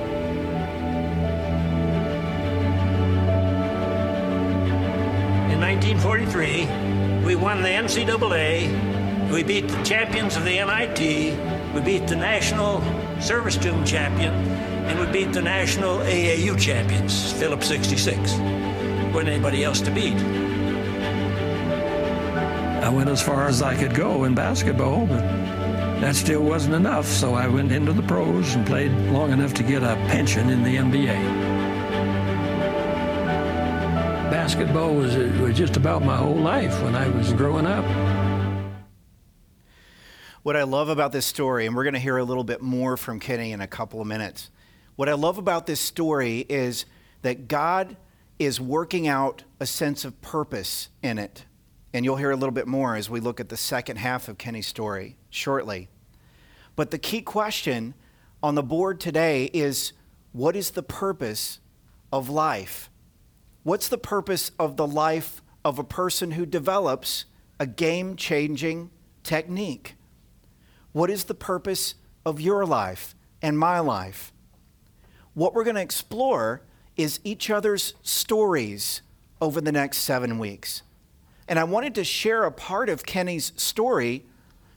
In 5.53 5.61
1943, 5.61 7.25
we 7.27 7.37
won 7.37 7.63
the 7.63 7.69
NCAA. 7.69 9.31
We 9.31 9.43
beat 9.43 9.69
the 9.69 9.83
champions 9.83 10.37
of 10.37 10.45
the 10.45 10.57
NIT. 10.57 10.99
We 11.75 11.81
beat 11.83 12.07
the 12.07 12.17
national 12.17 12.83
service 13.21 13.57
team 13.57 13.85
champion, 13.85 14.33
and 14.33 14.99
we 14.99 15.07
beat 15.13 15.33
the 15.33 15.43
national 15.43 15.99
AAU 15.99 16.59
champions, 16.59 17.33
Phillips 17.35 17.69
66. 17.69 18.33
Wasn't 19.13 19.29
anybody 19.29 19.63
else 19.63 19.81
to 19.83 19.91
beat. 19.91 20.17
Went 22.93 23.09
as 23.09 23.23
far 23.23 23.49
as 23.49 23.63
I 23.63 23.75
could 23.75 23.95
go 23.95 24.25
in 24.25 24.35
basketball, 24.35 25.07
but 25.07 25.21
that 26.03 26.15
still 26.15 26.43
wasn't 26.43 26.75
enough, 26.75 27.07
so 27.07 27.35
I 27.35 27.49
went 27.49 27.73
into 27.73 27.93
the 27.95 28.03
pros 28.03 28.55
and 28.55 28.67
played 28.67 28.93
long 29.11 29.33
enough 29.33 29.55
to 29.55 29.63
get 29.63 29.83
a 29.83 29.95
pension 30.09 30.51
in 30.51 30.63
the 30.63 30.77
NBA. 30.77 31.15
Basketball 34.31 34.95
was, 34.95 35.17
uh, 35.17 35.39
was 35.41 35.57
just 35.57 35.77
about 35.77 36.05
my 36.05 36.17
whole 36.17 36.35
life 36.35 36.83
when 36.83 36.95
I 36.95 37.09
was 37.09 37.33
growing 37.33 37.67
up. 37.67 37.85
What 40.43 40.57
I 40.57 40.65
love 40.65 40.91
about 40.91 41.13
this 41.13 41.25
story, 41.25 41.67
and 41.67 41.75
we're 41.75 41.85
going 41.85 41.95
to 41.95 42.01
hear 42.01 42.19
a 42.19 42.25
little 42.25 42.45
bit 42.45 42.61
more 42.61 42.99
from 42.99 43.21
Kenny 43.21 43.53
in 43.53 43.63
a 43.63 43.67
couple 43.67 44.03
of 44.03 44.07
minutes. 44.07 44.51
What 44.97 45.09
I 45.09 45.15
love 45.15 45.39
about 45.39 45.67
this 45.67 45.81
story 45.81 46.41
is 46.49 46.85
that 47.23 47.49
God 47.49 47.97
is 48.39 48.61
working 48.61 49.09
out 49.09 49.45
a 49.61 49.67
sense 49.67 50.05
of 50.05 50.21
purpose 50.21 50.91
in 51.03 51.19
it. 51.19 51.47
And 51.95 52.05
you'll 52.05 52.17
hear 52.17 52.31
a 52.31 52.37
little 52.37 52.53
bit 52.55 52.67
more 52.67 52.97
as 52.97 53.11
we 53.11 53.21
look 53.21 53.41
at 53.41 53.49
the 53.49 53.57
second 53.57 53.97
half 53.97 54.29
of 54.29 54.39
Kenny's 54.39 54.67
story 54.67 55.17
shortly. 55.31 55.89
But 56.75 56.91
the 56.91 56.99
key 56.99 57.21
question 57.21 57.95
on 58.43 58.55
the 58.55 58.63
board 58.63 58.99
today 58.99 59.51
is 59.53 59.93
what 60.33 60.57
is 60.57 60.71
the 60.71 60.83
purpose 60.83 61.61
of 62.13 62.29
life? 62.29 62.91
What's 63.63 63.89
the 63.89 63.99
purpose 63.99 64.51
of 64.59 64.77
the 64.77 64.87
life 64.87 65.43
of 65.65 65.79
a 65.79 65.85
person 65.85 66.33
who 66.33 66.47
develops 66.47 67.27
a 67.63 67.67
game 67.67 68.17
changing 68.17 68.91
technique. 69.23 69.95
What 70.91 71.11
is 71.11 71.25
the 71.25 71.35
purpose 71.35 71.95
of 72.27 72.41
your 72.41 72.67
life 72.67 73.15
and 73.41 73.59
my 73.59 73.79
life? 73.79 74.33
What 75.35 75.55
we're 75.55 75.63
going 75.65 75.77
to 75.77 75.83
explore 75.83 76.63
is 76.97 77.21
each 77.25 77.51
other's 77.51 77.95
stories 78.03 79.03
over 79.41 79.61
the 79.61 79.71
next 79.71 79.99
seven 79.99 80.39
weeks. 80.41 80.83
And 81.53 81.59
I 81.59 81.65
wanted 81.65 81.97
to 81.97 82.05
share 82.05 82.45
a 82.45 82.51
part 82.51 82.89
of 82.89 83.05
Kenny's 83.05 83.53
story 83.57 84.25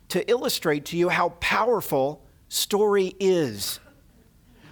to 0.09 0.29
illustrate 0.29 0.83
to 0.87 0.97
you 0.97 1.07
how 1.07 1.29
powerful 1.39 2.25
story 2.49 3.15
is. 3.17 3.79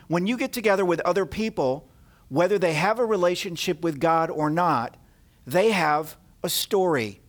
When 0.10 0.28
you 0.28 0.36
get 0.36 0.52
together 0.52 0.84
with 0.84 1.00
other 1.06 1.26
people, 1.26 1.88
whether 2.28 2.60
they 2.60 2.74
have 2.74 3.00
a 3.00 3.06
relationship 3.06 3.86
with 3.86 4.02
God 4.02 4.30
or 4.30 4.50
not, 4.50 4.98
they 5.48 5.72
have 5.72 6.18
a 6.44 6.50
story. 6.50 7.22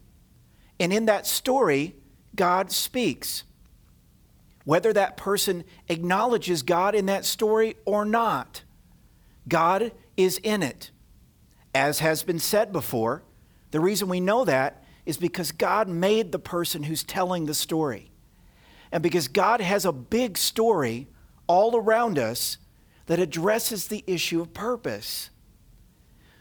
And 0.80 0.92
in 0.92 1.04
that 1.04 1.28
story, 1.28 1.94
God 2.34 2.72
speaks. 2.72 3.44
Whether 4.64 4.92
that 4.92 5.16
person 5.16 5.62
acknowledges 5.88 6.64
God 6.64 6.96
in 6.96 7.06
that 7.06 7.24
story 7.24 7.76
or 7.84 8.04
not, 8.04 8.64
God 9.46 9.92
is 10.16 10.38
in 10.38 10.64
it. 10.64 10.90
As 11.72 12.00
has 12.00 12.24
been 12.24 12.40
said 12.40 12.72
before, 12.72 13.22
the 13.74 13.80
reason 13.80 14.08
we 14.08 14.20
know 14.20 14.44
that 14.44 14.84
is 15.04 15.16
because 15.16 15.50
God 15.50 15.88
made 15.88 16.30
the 16.30 16.38
person 16.38 16.84
who's 16.84 17.02
telling 17.02 17.46
the 17.46 17.54
story. 17.54 18.12
And 18.92 19.02
because 19.02 19.26
God 19.26 19.60
has 19.60 19.84
a 19.84 19.90
big 19.90 20.38
story 20.38 21.08
all 21.48 21.74
around 21.74 22.16
us 22.16 22.58
that 23.06 23.18
addresses 23.18 23.88
the 23.88 24.04
issue 24.06 24.40
of 24.40 24.54
purpose. 24.54 25.30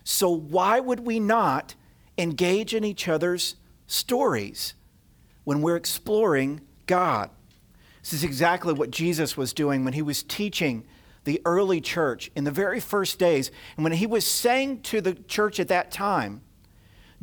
So, 0.04 0.30
why 0.30 0.80
would 0.80 1.00
we 1.00 1.20
not 1.20 1.74
engage 2.20 2.76
in 2.76 2.84
each 2.84 3.08
other's 3.08 3.56
stories 3.88 4.76
when 5.44 5.64
we're 5.64 5.76
exploring 5.76 6.62
God? 6.86 7.32
This 8.04 8.14
is 8.14 8.24
exactly 8.24 8.76
what 8.76 8.92
Jesus 8.92 9.36
was 9.36 9.54
doing 9.54 9.84
when 9.84 9.94
he 9.94 10.04
was 10.04 10.22
teaching 10.22 10.86
the 11.24 11.42
early 11.46 11.82
church 11.82 12.30
in 12.36 12.44
the 12.44 12.52
very 12.52 12.80
first 12.80 13.18
days. 13.18 13.50
And 13.76 13.84
when 13.84 13.94
he 13.94 14.06
was 14.06 14.24
saying 14.24 14.82
to 14.84 15.02
the 15.02 15.16
church 15.16 15.60
at 15.60 15.70
that 15.70 15.90
time, 15.90 16.44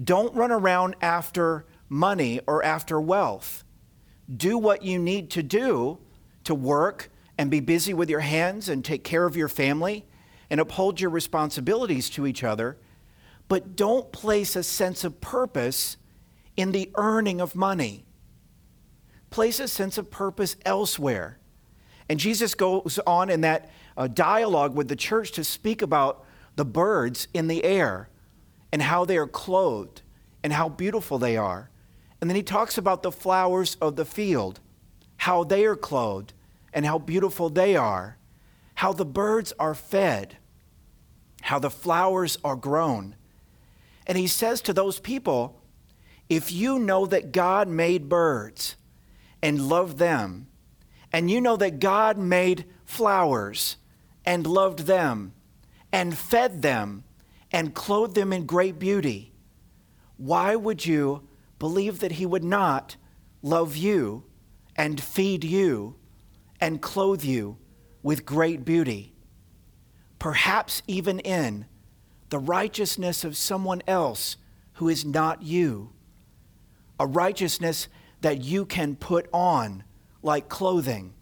don't 0.03 0.35
run 0.35 0.51
around 0.51 0.97
after 1.01 1.67
money 1.89 2.41
or 2.47 2.65
after 2.65 3.01
wealth. 3.01 3.65
Do 4.35 4.57
what 4.57 4.83
you 4.83 4.99
need 4.99 5.31
to 5.31 5.43
do 5.43 5.99
to 6.45 6.55
work 6.55 7.11
and 7.37 7.51
be 7.51 7.61
busy 7.61 7.93
with 7.93 8.09
your 8.09 8.21
hands 8.21 8.69
and 8.69 8.85
take 8.85 9.05
care 9.05 9.25
of 9.25 9.37
your 9.37 9.49
family 9.49 10.07
and 10.49 10.61
uphold 10.61 11.01
your 11.01 11.11
responsibilities 11.11 12.09
to 12.11 12.27
each 12.27 12.45
other. 12.45 12.79
But 13.49 13.77
don't 13.77 14.13
place 14.13 14.57
a 14.57 14.63
sense 14.63 15.05
of 15.05 15.21
purpose 15.21 15.97
in 16.57 16.73
the 16.73 16.91
earning 16.95 17.41
of 17.41 17.55
money. 17.55 18.05
Place 19.31 19.61
a 19.61 19.69
sense 19.69 19.99
of 19.99 20.11
purpose 20.11 20.57
elsewhere. 20.65 21.39
And 22.09 22.19
Jesus 22.19 22.55
goes 22.55 22.99
on 23.07 23.31
in 23.31 23.43
that 23.43 23.71
uh, 23.97 24.07
dialogue 24.09 24.75
with 24.75 24.89
the 24.89 24.97
church 24.97 25.33
to 25.33 25.45
speak 25.45 25.83
about 25.83 26.25
the 26.57 26.65
birds 26.65 27.29
in 27.33 27.49
the 27.49 27.65
air 27.65 28.09
and 28.73 28.83
how 28.83 29.05
they 29.05 29.17
are 29.17 29.27
clothed 29.27 30.03
and 30.43 30.53
how 30.53 30.69
beautiful 30.69 31.19
they 31.19 31.37
are. 31.37 31.71
And 32.21 32.29
then 32.29 32.37
he 32.37 32.43
talks 32.43 32.77
about 32.79 33.03
the 33.03 33.13
flowers 33.13 33.77
of 33.81 33.97
the 33.97 34.05
field, 34.05 34.61
how 35.19 35.45
they 35.45 35.65
are 35.65 35.77
clothed 35.77 36.33
and 36.73 36.87
how 36.87 36.99
beautiful 36.99 37.49
they 37.51 37.77
are, 37.77 38.17
how 38.77 38.93
the 38.93 39.05
birds 39.05 39.53
are 39.59 39.75
fed, 39.75 40.37
how 41.43 41.59
the 41.59 41.71
flowers 41.71 42.39
are 42.45 42.57
grown. 42.57 43.17
And 44.07 44.17
he 44.19 44.27
says 44.27 44.61
to 44.63 44.73
those 44.73 45.01
people, 45.01 45.61
if 46.29 46.53
you 46.53 46.79
know 46.79 47.07
that 47.07 47.33
God 47.33 47.69
made 47.69 48.09
birds 48.09 48.77
and 49.43 49.69
loved 49.69 49.99
them, 49.99 50.47
and 51.13 51.31
you 51.31 51.41
know 51.41 51.57
that 51.57 51.81
God 51.81 52.19
made 52.19 52.67
flowers 52.85 53.77
and 54.25 54.47
loved 54.47 54.81
them 54.81 55.33
and 55.93 56.17
fed 56.17 56.63
them 56.63 57.05
and 57.53 57.75
clothed 57.75 58.15
them 58.15 58.33
in 58.33 58.47
great 58.47 58.79
beauty, 58.79 59.33
why 60.17 60.55
would 60.55 60.85
you 60.85 61.27
believe 61.59 62.01
that 62.01 62.13
He 62.13 62.27
would 62.27 62.45
not 62.45 62.97
love 63.43 63.77
you 63.77 64.25
and 64.77 65.01
feed 65.01 65.45
you 65.45 65.97
and 66.61 66.81
clothe 66.81 67.25
you 67.25 67.59
with 68.03 68.25
great 68.27 68.65
beauty? 68.65 69.15
Perhaps 70.19 70.83
even 70.87 71.19
in 71.21 71.67
the 72.29 72.39
righteousness 72.39 73.25
of 73.25 73.37
someone 73.37 73.83
else 73.87 74.37
who 74.75 74.89
is 74.89 75.05
not 75.05 75.43
you, 75.43 75.93
a 76.99 77.07
righteousness 77.07 77.89
that 78.21 78.43
you 78.43 78.65
can 78.65 78.95
put 78.95 79.29
on 79.33 79.85
like 80.23 80.49
clothing 80.49 81.15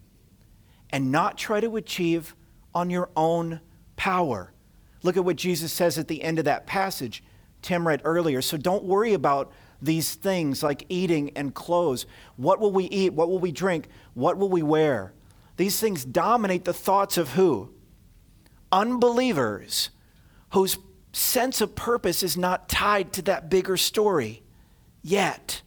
and 0.91 1.13
not 1.13 1.39
try 1.39 1.61
to 1.61 1.77
achieve 1.77 2.35
on 2.75 2.91
your 2.91 3.11
own 3.17 3.61
power. 3.97 4.53
Look 5.03 5.17
at 5.17 5.25
what 5.25 5.37
Jesus 5.37 5.73
says 5.73 5.99
at 5.99 6.09
the 6.09 6.23
end 6.23 6.39
of 6.39 6.45
that 6.45 6.67
passage 6.67 7.23
Tim 7.63 7.87
read 7.87 8.03
earlier. 8.05 8.43
So 8.43 8.57
don't 8.57 8.85
worry 8.85 9.15
about 9.15 9.53
these 9.81 10.15
things 10.15 10.63
like 10.63 10.85
eating 10.89 11.31
and 11.37 11.55
clothes. 11.55 12.07
What 12.37 12.61
will 12.61 12.73
we 12.73 12.85
eat? 12.85 13.13
What 13.13 13.29
will 13.29 13.39
we 13.39 13.53
drink? 13.53 13.89
What 14.15 14.37
will 14.37 14.49
we 14.49 14.63
wear? 14.63 15.13
These 15.57 15.81
things 15.81 16.05
dominate 16.05 16.65
the 16.65 16.73
thoughts 16.73 17.17
of 17.17 17.31
who? 17.31 17.71
Unbelievers 18.71 19.91
whose 20.53 20.79
sense 21.13 21.61
of 21.61 21.75
purpose 21.75 22.23
is 22.23 22.37
not 22.37 22.69
tied 22.69 23.13
to 23.15 23.23
that 23.23 23.51
bigger 23.51 23.77
story 23.77 24.43
yet. 25.03 25.63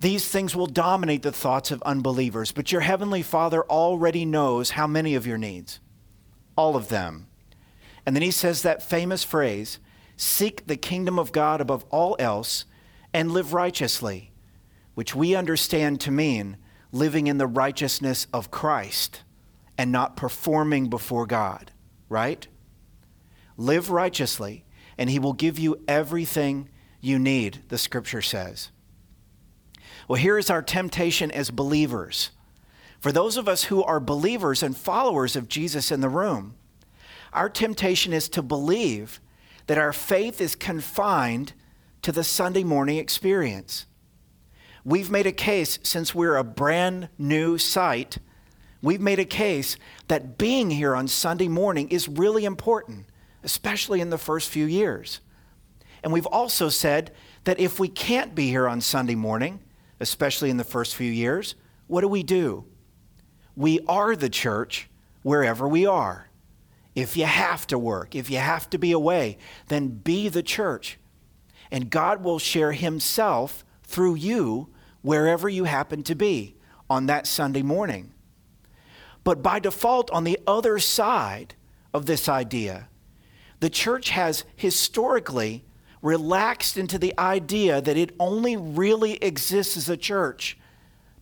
These 0.00 0.28
things 0.28 0.54
will 0.54 0.66
dominate 0.66 1.22
the 1.22 1.32
thoughts 1.32 1.72
of 1.72 1.82
unbelievers, 1.82 2.52
but 2.52 2.70
your 2.70 2.82
heavenly 2.82 3.22
Father 3.22 3.64
already 3.64 4.24
knows 4.24 4.70
how 4.70 4.86
many 4.86 5.16
of 5.16 5.26
your 5.26 5.38
needs. 5.38 5.80
All 6.58 6.74
of 6.74 6.88
them. 6.88 7.28
And 8.04 8.16
then 8.16 8.22
he 8.22 8.32
says 8.32 8.62
that 8.62 8.82
famous 8.82 9.22
phrase 9.22 9.78
seek 10.16 10.66
the 10.66 10.76
kingdom 10.76 11.16
of 11.16 11.30
God 11.30 11.60
above 11.60 11.84
all 11.90 12.16
else 12.18 12.64
and 13.14 13.30
live 13.30 13.54
righteously, 13.54 14.32
which 14.94 15.14
we 15.14 15.36
understand 15.36 16.00
to 16.00 16.10
mean 16.10 16.56
living 16.90 17.28
in 17.28 17.38
the 17.38 17.46
righteousness 17.46 18.26
of 18.32 18.50
Christ 18.50 19.22
and 19.76 19.92
not 19.92 20.16
performing 20.16 20.88
before 20.88 21.26
God, 21.26 21.70
right? 22.08 22.48
Live 23.56 23.90
righteously, 23.90 24.64
and 24.98 25.08
he 25.08 25.20
will 25.20 25.34
give 25.34 25.56
you 25.58 25.76
everything 25.86 26.68
you 27.00 27.20
need, 27.20 27.62
the 27.68 27.78
scripture 27.78 28.22
says. 28.22 28.72
Well, 30.08 30.20
here 30.20 30.38
is 30.38 30.50
our 30.50 30.62
temptation 30.62 31.30
as 31.30 31.50
believers. 31.50 32.30
For 33.00 33.12
those 33.12 33.36
of 33.36 33.48
us 33.48 33.64
who 33.64 33.82
are 33.82 34.00
believers 34.00 34.62
and 34.62 34.76
followers 34.76 35.36
of 35.36 35.48
Jesus 35.48 35.92
in 35.92 36.00
the 36.00 36.08
room, 36.08 36.54
our 37.32 37.48
temptation 37.48 38.12
is 38.12 38.28
to 38.30 38.42
believe 38.42 39.20
that 39.66 39.78
our 39.78 39.92
faith 39.92 40.40
is 40.40 40.56
confined 40.56 41.52
to 42.02 42.10
the 42.10 42.24
Sunday 42.24 42.64
morning 42.64 42.96
experience. 42.96 43.86
We've 44.84 45.10
made 45.10 45.26
a 45.26 45.32
case, 45.32 45.78
since 45.82 46.14
we're 46.14 46.36
a 46.36 46.44
brand 46.44 47.08
new 47.18 47.58
site, 47.58 48.18
we've 48.82 49.00
made 49.00 49.18
a 49.18 49.24
case 49.24 49.76
that 50.08 50.38
being 50.38 50.70
here 50.70 50.96
on 50.96 51.06
Sunday 51.06 51.48
morning 51.48 51.90
is 51.90 52.08
really 52.08 52.44
important, 52.44 53.06
especially 53.42 54.00
in 54.00 54.10
the 54.10 54.18
first 54.18 54.48
few 54.48 54.64
years. 54.64 55.20
And 56.02 56.12
we've 56.12 56.26
also 56.26 56.68
said 56.68 57.12
that 57.44 57.60
if 57.60 57.78
we 57.78 57.88
can't 57.88 58.34
be 58.34 58.48
here 58.48 58.66
on 58.66 58.80
Sunday 58.80 59.14
morning, 59.14 59.60
especially 60.00 60.48
in 60.50 60.56
the 60.56 60.64
first 60.64 60.96
few 60.96 61.10
years, 61.10 61.54
what 61.86 62.00
do 62.00 62.08
we 62.08 62.22
do? 62.22 62.64
We 63.58 63.80
are 63.88 64.14
the 64.14 64.28
church 64.30 64.88
wherever 65.24 65.66
we 65.66 65.84
are. 65.84 66.28
If 66.94 67.16
you 67.16 67.24
have 67.24 67.66
to 67.66 67.78
work, 67.78 68.14
if 68.14 68.30
you 68.30 68.38
have 68.38 68.70
to 68.70 68.78
be 68.78 68.92
away, 68.92 69.36
then 69.66 69.88
be 69.88 70.28
the 70.28 70.44
church. 70.44 70.96
And 71.72 71.90
God 71.90 72.22
will 72.22 72.38
share 72.38 72.70
Himself 72.70 73.64
through 73.82 74.14
you 74.14 74.68
wherever 75.02 75.48
you 75.48 75.64
happen 75.64 76.04
to 76.04 76.14
be 76.14 76.54
on 76.88 77.06
that 77.06 77.26
Sunday 77.26 77.62
morning. 77.62 78.12
But 79.24 79.42
by 79.42 79.58
default, 79.58 80.08
on 80.12 80.22
the 80.22 80.38
other 80.46 80.78
side 80.78 81.56
of 81.92 82.06
this 82.06 82.28
idea, 82.28 82.88
the 83.58 83.70
church 83.70 84.10
has 84.10 84.44
historically 84.54 85.64
relaxed 86.00 86.76
into 86.76 86.96
the 86.96 87.12
idea 87.18 87.80
that 87.80 87.96
it 87.96 88.14
only 88.20 88.56
really 88.56 89.14
exists 89.14 89.76
as 89.76 89.88
a 89.88 89.96
church 89.96 90.56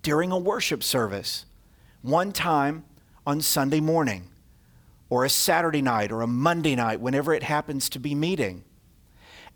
during 0.02 0.30
a 0.30 0.38
worship 0.38 0.82
service, 0.82 1.46
one 2.06 2.32
time 2.32 2.84
on 3.26 3.40
Sunday 3.40 3.80
morning, 3.80 4.28
or 5.10 5.24
a 5.24 5.30
Saturday 5.30 5.82
night, 5.82 6.12
or 6.12 6.22
a 6.22 6.26
Monday 6.26 6.76
night, 6.76 7.00
whenever 7.00 7.34
it 7.34 7.42
happens 7.42 7.88
to 7.90 7.98
be 7.98 8.14
meeting. 8.14 8.64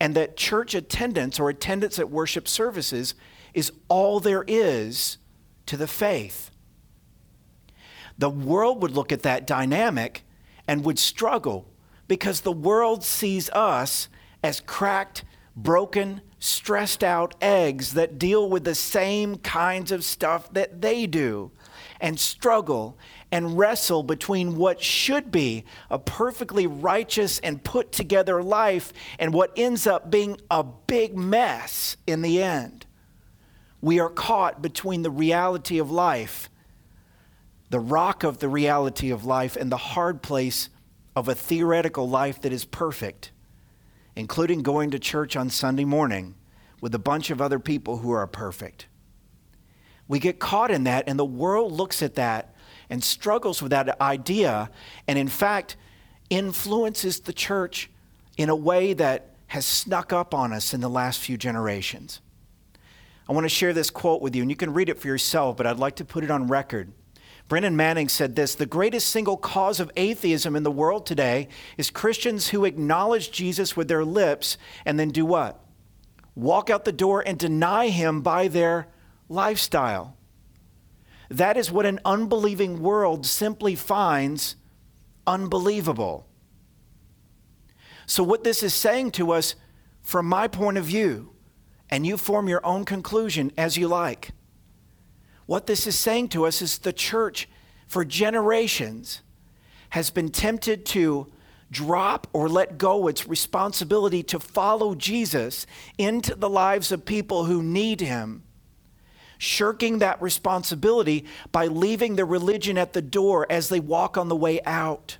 And 0.01 0.15
that 0.17 0.37
church 0.37 0.75
attendance 0.75 1.39
or 1.39 1.51
attendance 1.51 1.99
at 1.99 2.11
worship 2.11 2.49
services 2.49 3.15
is 3.55 3.73
all 3.89 4.19
there 4.19 4.45
is 4.47 5.19
to 5.67 5.77
the 5.77 5.87
faith. 5.87 6.51
The 8.19 8.31
world 8.31 8.83
would 8.83 8.93
look 8.93 9.13
at 9.13 9.23
that 9.23 9.47
dynamic 9.47 10.25
and 10.67 10.85
would 10.85 10.99
struggle 10.99 11.69
because 12.09 12.41
the 12.41 12.53
world 12.53 13.05
sees 13.05 13.49
us 13.51 14.09
as 14.43 14.61
cracked, 14.61 15.25
broken 15.55 16.21
stressed 16.39 17.05
out 17.05 17.35
eggs 17.41 17.95
that 17.95 18.19
deal 18.19 18.49
with 18.49 18.65
the 18.65 18.75
same 18.75 19.37
kinds 19.37 19.93
of 19.93 20.03
stuff 20.03 20.53
that 20.53 20.81
they 20.81 21.07
do 21.07 21.51
and 22.01 22.19
struggle 22.19 22.99
and 23.31 23.59
wrestle 23.59 24.03
between 24.03 24.57
what 24.57 24.83
should 24.83 25.31
be 25.31 25.65
a 25.91 25.99
perfectly 25.99 26.67
righteous 26.67 27.39
and 27.41 27.63
put 27.63 27.93
together 27.93 28.43
life 28.43 28.93
and 29.19 29.33
what 29.33 29.53
ends 29.57 29.87
up 29.87 30.11
being 30.11 30.41
a 30.51 30.63
big 30.63 31.17
mess 31.17 31.97
in 32.07 32.23
the 32.23 32.43
end. 32.43 32.87
We 33.81 34.01
are 34.01 34.11
caught 34.11 34.61
between 34.61 35.03
the 35.03 35.11
reality 35.11 35.79
of 35.79 35.91
life, 35.91 36.51
the 37.71 37.81
rock 37.81 38.25
of 38.25 38.39
the 38.39 38.49
reality 38.49 39.11
of 39.11 39.25
life, 39.25 39.57
and 39.57 39.71
the 39.71 39.77
hard 39.77 40.23
place 40.23 40.69
of 41.17 41.29
a 41.29 41.35
theoretical 41.35 42.09
life 42.09 42.41
that 42.43 42.53
is 42.53 42.65
perfect 42.65 43.33
including 44.17 44.63
going 44.63 44.91
to 44.91 44.99
church 44.99 45.37
on 45.37 45.49
Sunday 45.49 45.85
morning 45.85 46.35
with 46.81 46.95
a 46.95 46.99
bunch 46.99 47.31
of 47.31 47.41
other 47.41 47.59
people 47.59 47.99
who 47.99 48.11
are 48.11 48.27
perfect. 48.27 48.87
We 50.11 50.19
get 50.19 50.41
caught 50.41 50.73
in 50.73 50.83
that, 50.85 51.05
and 51.07 51.17
the 51.17 51.25
world 51.25 51.71
looks 51.71 52.03
at 52.03 52.17
that 52.17 52.53
and 52.91 53.03
struggles 53.03 53.63
with 53.63 53.71
that 53.71 54.01
idea, 54.01 54.69
and 55.07 55.17
in 55.17 55.29
fact, 55.29 55.77
influences 56.31 57.21
the 57.21 57.33
church 57.33 57.89
in 58.37 58.49
a 58.49 58.57
way 58.57 58.93
that 58.93 59.37
has 59.47 59.65
snuck 59.65 60.13
up 60.13 60.35
on 60.35 60.53
us 60.53 60.75
in 60.75 60.81
the 60.81 60.91
last 60.91 61.21
few 61.21 61.37
generations. 61.37 62.21
I 63.29 63.33
want 63.33 63.45
to 63.45 63.49
share 63.49 63.73
this 63.73 63.89
quote 63.89 64.21
with 64.21 64.35
you, 64.35 64.43
and 64.43 64.51
you 64.51 64.57
can 64.57 64.75
read 64.75 64.89
it 64.89 64.99
for 64.99 65.07
yourself, 65.07 65.57
but 65.57 65.65
I'd 65.65 65.79
like 65.79 65.95
to 65.97 66.05
put 66.05 66.25
it 66.25 66.31
on 66.33 66.49
record. 66.49 66.91
Brennan 67.47 67.77
Manning 67.77 68.09
said 68.09 68.35
this 68.35 68.57
The 68.57 68.67
greatest 68.67 69.11
single 69.11 69.37
cause 69.37 69.79
of 69.79 69.93
atheism 69.95 70.57
in 70.57 70.65
the 70.65 70.73
world 70.73 71.07
today 71.07 71.47
is 71.79 71.89
Christians 71.89 72.49
who 72.49 72.65
acknowledge 72.65 73.31
Jesus 73.31 73.77
with 73.77 73.87
their 73.87 74.05
lips 74.05 74.59
and 74.85 74.99
then 74.99 75.11
do 75.11 75.25
what? 75.25 75.61
Walk 76.35 76.69
out 76.69 76.85
the 76.85 76.91
door 76.91 77.23
and 77.25 77.39
deny 77.39 77.91
him 77.91 78.23
by 78.23 78.49
their 78.49 78.89
lifestyle. 79.31 80.19
That 81.31 81.57
is 81.57 81.71
what 81.71 81.87
an 81.87 82.01
unbelieving 82.05 82.83
world 82.83 83.25
simply 83.25 83.75
finds 83.75 84.57
unbelievable. 85.27 86.27
So, 88.05 88.23
what 88.23 88.45
this 88.45 88.63
is 88.63 88.75
saying 88.75 89.13
to 89.13 89.33
us, 89.33 89.55
from 90.03 90.27
my 90.27 90.49
point 90.49 90.77
of 90.77 90.85
view, 90.85 91.33
and 91.89 92.07
you 92.07 92.19
form 92.19 92.49
your 92.49 92.65
own 92.67 92.85
conclusion 92.85 93.53
as 93.57 93.79
you 93.79 93.89
like 93.89 94.33
what 95.51 95.67
this 95.67 95.89
is 95.89 95.99
saying 95.99 96.29
to 96.29 96.47
us 96.47 96.63
is 96.63 96.79
the 96.79 96.93
church 96.93 97.49
for 97.89 98.05
generations 98.05 99.21
has 99.89 100.09
been 100.09 100.29
tempted 100.29 100.87
to 100.87 101.27
drop 101.73 102.29
or 102.33 102.49
let 102.49 102.79
go 102.79 103.09
its 103.09 103.27
responsibility 103.27 104.23
to 104.23 104.39
follow 104.39 104.95
Jesus 104.95 105.67
into 105.99 106.37
the 106.37 106.49
lives 106.49 106.93
of 106.93 107.05
people 107.05 107.47
who 107.47 107.65
need 107.65 108.01
him, 108.01 108.45
shirking 109.41 109.99
that 109.99 110.21
responsibility 110.21 111.25
by 111.51 111.67
leaving 111.67 112.17
the 112.17 112.25
religion 112.25 112.77
at 112.77 112.93
the 112.93 113.03
door 113.03 113.47
as 113.51 113.69
they 113.69 113.81
walk 113.81 114.17
on 114.17 114.29
the 114.29 114.37
way 114.37 114.61
out. 114.63 115.19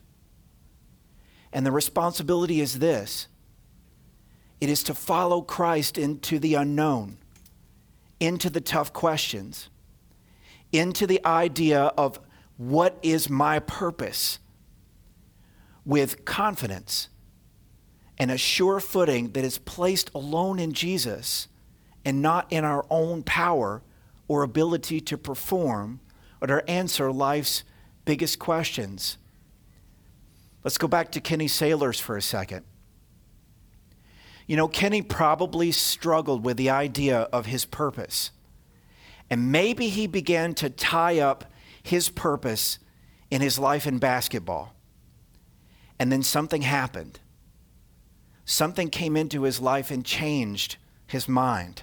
And 1.53 1.65
the 1.65 1.73
responsibility 1.73 2.61
is 2.61 2.79
this 2.79 3.27
it 4.61 4.69
is 4.69 4.83
to 4.85 4.95
follow 4.95 5.43
Christ 5.43 5.99
into 5.99 6.39
the 6.39 6.55
unknown, 6.55 7.17
into 8.21 8.51
the 8.51 8.61
tough 8.61 8.93
questions 8.93 9.71
into 10.73 11.07
the 11.07 11.25
idea 11.25 11.81
of 11.97 12.21
what 12.57 12.99
is 13.03 13.29
my 13.29 13.59
purpose 13.61 14.39
with 15.85 16.25
confidence 16.25 17.09
and 18.19 18.31
a 18.31 18.39
sure 18.39 18.81
footing 18.81 19.31
that 19.31 19.45
is 19.45 19.59
placed 19.59 20.11
alone 20.15 20.59
in 20.59 20.73
Jesus 20.73 21.49
and 22.05 22.21
not 22.21 22.47
in 22.51 22.65
our 22.65 22.85
own 22.91 23.23
power 23.23 23.83
or 24.31 24.45
ability 24.45 25.01
to 25.01 25.19
perform 25.19 25.99
or 26.41 26.47
to 26.47 26.71
answer 26.71 27.11
life's 27.11 27.65
biggest 28.05 28.39
questions. 28.39 29.19
Let's 30.63 30.79
go 30.79 30.87
back 30.87 31.11
to 31.13 31.21
Kenny 31.21 31.49
Sailors 31.49 31.99
for 31.99 32.17
a 32.17 32.23
second. 32.23 32.65
You 34.47 34.57
know, 34.57 34.69
Kenny 34.69 35.03
probably 35.03 35.73
struggled 35.73 36.45
with 36.45 36.59
the 36.59 36.71
idea 36.71 37.23
of 37.33 37.47
his 37.47 37.65
purpose. 37.65 38.31
And 39.29 39.51
maybe 39.51 39.89
he 39.89 40.07
began 40.07 40.55
to 40.55 40.71
tie 40.71 41.19
up 41.19 41.47
his 41.83 42.09
purpose 42.09 42.79
in 43.33 43.41
his 43.41 43.59
life 43.59 43.85
in 43.85 43.99
basketball. 43.99 44.77
And 45.99 46.13
then 46.13 46.23
something 46.23 46.63
happened. 46.63 47.19
Something 48.45 48.91
came 48.91 49.17
into 49.17 49.43
his 49.43 49.61
life 49.61 49.91
and 49.91 50.05
changed 50.05 50.77
his 51.09 51.27
mind. 51.27 51.83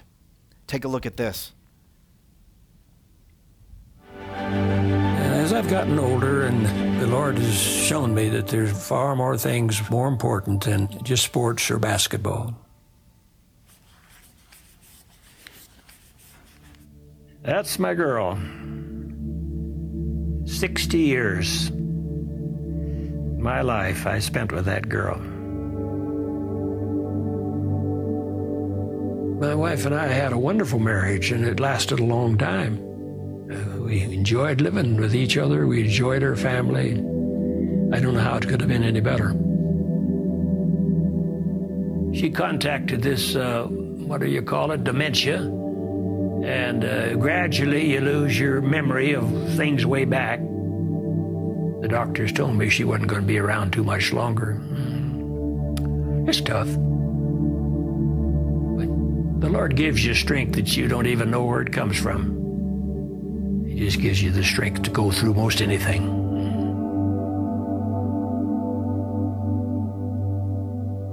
Take 0.66 0.86
a 0.86 0.88
look 0.88 1.04
at 1.04 1.18
this. 1.18 1.52
I've 5.58 5.68
gotten 5.68 5.98
older, 5.98 6.46
and 6.46 7.00
the 7.00 7.08
Lord 7.08 7.36
has 7.36 7.52
shown 7.52 8.14
me 8.14 8.28
that 8.28 8.46
there's 8.46 8.70
far 8.86 9.16
more 9.16 9.36
things 9.36 9.90
more 9.90 10.06
important 10.06 10.62
than 10.62 10.88
just 11.02 11.24
sports 11.24 11.68
or 11.68 11.80
basketball. 11.80 12.54
That's 17.42 17.76
my 17.80 17.94
girl. 17.94 18.38
60 20.46 20.96
years. 20.96 21.72
My 23.40 23.60
life 23.62 24.06
I 24.06 24.20
spent 24.20 24.52
with 24.52 24.66
that 24.66 24.88
girl. 24.88 25.18
My 29.40 29.56
wife 29.56 29.86
and 29.86 29.94
I 29.96 30.06
had 30.06 30.32
a 30.32 30.38
wonderful 30.38 30.78
marriage, 30.78 31.32
and 31.32 31.44
it 31.44 31.58
lasted 31.58 31.98
a 31.98 32.04
long 32.04 32.38
time. 32.38 32.97
Uh, 33.50 33.80
we 33.80 34.02
enjoyed 34.02 34.60
living 34.60 34.96
with 34.96 35.14
each 35.14 35.36
other. 35.36 35.66
We 35.66 35.84
enjoyed 35.84 36.22
our 36.22 36.36
family. 36.36 36.92
I 37.92 38.00
don't 38.00 38.14
know 38.14 38.20
how 38.20 38.36
it 38.36 38.48
could 38.48 38.60
have 38.60 38.68
been 38.68 38.82
any 38.82 39.00
better. 39.00 39.30
She 42.14 42.30
contacted 42.30 43.02
this, 43.02 43.36
uh, 43.36 43.64
what 43.64 44.20
do 44.20 44.26
you 44.26 44.42
call 44.42 44.72
it, 44.72 44.84
dementia 44.84 45.58
and 46.44 46.84
uh, 46.84 47.14
gradually 47.14 47.92
you 47.92 48.00
lose 48.00 48.38
your 48.38 48.60
memory 48.60 49.12
of 49.12 49.28
things 49.56 49.84
way 49.84 50.04
back. 50.04 50.38
The 50.40 51.88
doctors 51.88 52.32
told 52.32 52.56
me 52.56 52.68
she 52.68 52.84
wasn't 52.84 53.08
going 53.08 53.22
to 53.22 53.26
be 53.26 53.38
around 53.38 53.72
too 53.72 53.84
much 53.84 54.12
longer. 54.12 54.60
It's 56.28 56.40
tough. 56.40 56.68
But 58.76 58.88
the 59.40 59.48
Lord 59.48 59.76
gives 59.76 60.04
you 60.04 60.14
strength 60.14 60.54
that 60.56 60.76
you 60.76 60.88
don't 60.88 61.06
even 61.06 61.30
know 61.30 61.44
where 61.44 61.60
it 61.60 61.72
comes 61.72 61.98
from. 61.98 62.37
He 63.78 63.84
just 63.84 64.00
gives 64.00 64.20
you 64.20 64.32
the 64.32 64.42
strength 64.42 64.82
to 64.82 64.90
go 64.90 65.12
through 65.12 65.34
most 65.34 65.62
anything. 65.62 66.02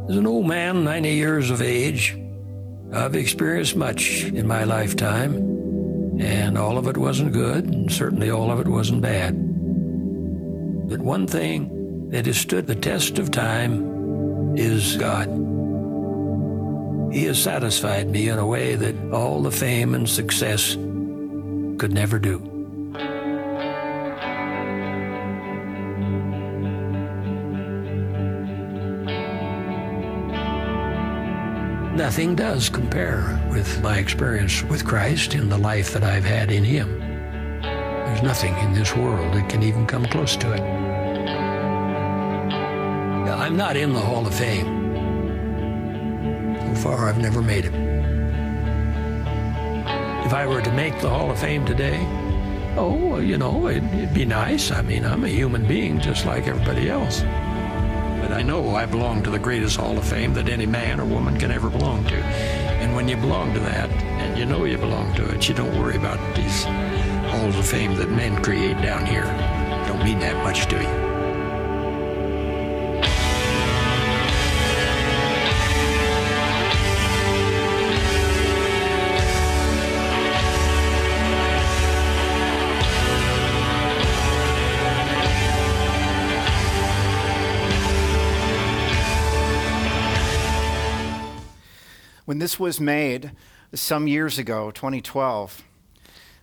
As 0.09 0.17
an 0.17 0.25
old 0.25 0.47
man, 0.47 0.83
90 0.83 1.13
years 1.13 1.51
of 1.51 1.61
age, 1.61 2.17
I've 2.91 3.15
experienced 3.15 3.75
much 3.75 4.23
in 4.23 4.47
my 4.47 4.63
lifetime, 4.63 5.35
and 6.19 6.57
all 6.57 6.79
of 6.79 6.87
it 6.87 6.97
wasn't 6.97 7.33
good, 7.33 7.65
and 7.65 7.91
certainly 7.91 8.31
all 8.31 8.49
of 8.49 8.59
it 8.59 8.67
wasn't 8.67 9.03
bad. 9.03 9.35
But 10.89 11.01
one 11.01 11.27
thing 11.27 12.09
that 12.09 12.25
has 12.25 12.37
stood 12.37 12.65
the 12.65 12.73
test 12.73 13.19
of 13.19 13.29
time 13.29 14.57
is 14.57 14.97
God. 14.97 15.27
He 17.13 17.25
has 17.25 17.39
satisfied 17.39 18.09
me 18.09 18.27
in 18.27 18.39
a 18.39 18.47
way 18.47 18.73
that 18.73 19.13
all 19.13 19.43
the 19.43 19.51
fame 19.51 19.93
and 19.93 20.09
success 20.09 20.73
could 21.77 21.93
never 21.93 22.17
do. 22.17 22.54
Nothing 31.95 32.35
does 32.35 32.67
compare 32.67 33.39
with 33.49 33.81
my 33.81 33.99
experience 33.99 34.61
with 34.63 34.85
Christ 34.85 35.33
and 35.33 35.49
the 35.49 35.57
life 35.57 35.93
that 35.93 36.03
I've 36.03 36.25
had 36.25 36.51
in 36.51 36.65
Him. 36.65 36.99
There's 37.61 38.21
nothing 38.21 38.53
in 38.57 38.73
this 38.73 38.93
world 38.93 39.33
that 39.33 39.49
can 39.49 39.63
even 39.63 39.87
come 39.87 40.05
close 40.05 40.35
to 40.35 40.53
it. 40.53 40.59
I'm 43.45 43.55
not 43.55 43.77
in 43.77 43.93
the 43.93 43.99
Hall 43.99 44.27
of 44.27 44.35
Fame. 44.35 44.65
So 46.75 46.81
far, 46.81 47.07
I've 47.07 47.19
never 47.19 47.41
made 47.41 47.63
it. 47.63 47.73
If 50.25 50.33
I 50.33 50.45
were 50.47 50.61
to 50.61 50.71
make 50.73 50.99
the 50.99 51.09
Hall 51.09 51.31
of 51.31 51.39
Fame 51.39 51.65
today, 51.65 52.05
oh, 52.75 53.19
you 53.19 53.37
know, 53.37 53.69
it'd, 53.69 53.85
it'd 53.93 54.13
be 54.13 54.25
nice. 54.25 54.69
I 54.69 54.81
mean, 54.81 55.05
I'm 55.05 55.23
a 55.23 55.29
human 55.29 55.65
being 55.65 56.01
just 56.01 56.25
like 56.25 56.47
everybody 56.47 56.89
else. 56.89 57.23
I 58.31 58.41
know 58.41 58.75
I 58.75 58.85
belong 58.85 59.23
to 59.23 59.29
the 59.29 59.39
greatest 59.39 59.77
Hall 59.77 59.97
of 59.97 60.05
Fame 60.05 60.33
that 60.33 60.49
any 60.49 60.65
man 60.65 60.99
or 60.99 61.05
woman 61.05 61.37
can 61.37 61.51
ever 61.51 61.69
belong 61.69 62.03
to. 62.05 62.15
And 62.15 62.95
when 62.95 63.07
you 63.07 63.17
belong 63.17 63.53
to 63.53 63.59
that, 63.59 63.89
and 63.91 64.37
you 64.37 64.45
know 64.45 64.65
you 64.65 64.77
belong 64.77 65.13
to 65.15 65.33
it, 65.33 65.47
you 65.47 65.55
don't 65.55 65.77
worry 65.79 65.95
about 65.95 66.19
these 66.35 66.63
Halls 67.31 67.57
of 67.57 67.65
Fame 67.65 67.95
that 67.95 68.09
men 68.09 68.41
create 68.43 68.81
down 68.81 69.05
here. 69.05 69.25
Don't 69.87 70.03
mean 70.03 70.19
that 70.19 70.43
much 70.43 70.67
to 70.67 70.81
you. 70.81 71.04
When 92.25 92.39
this 92.39 92.59
was 92.59 92.81
made 92.81 93.33
some 93.75 94.07
years 94.07 94.39
ago, 94.39 94.71
2012, 94.71 95.63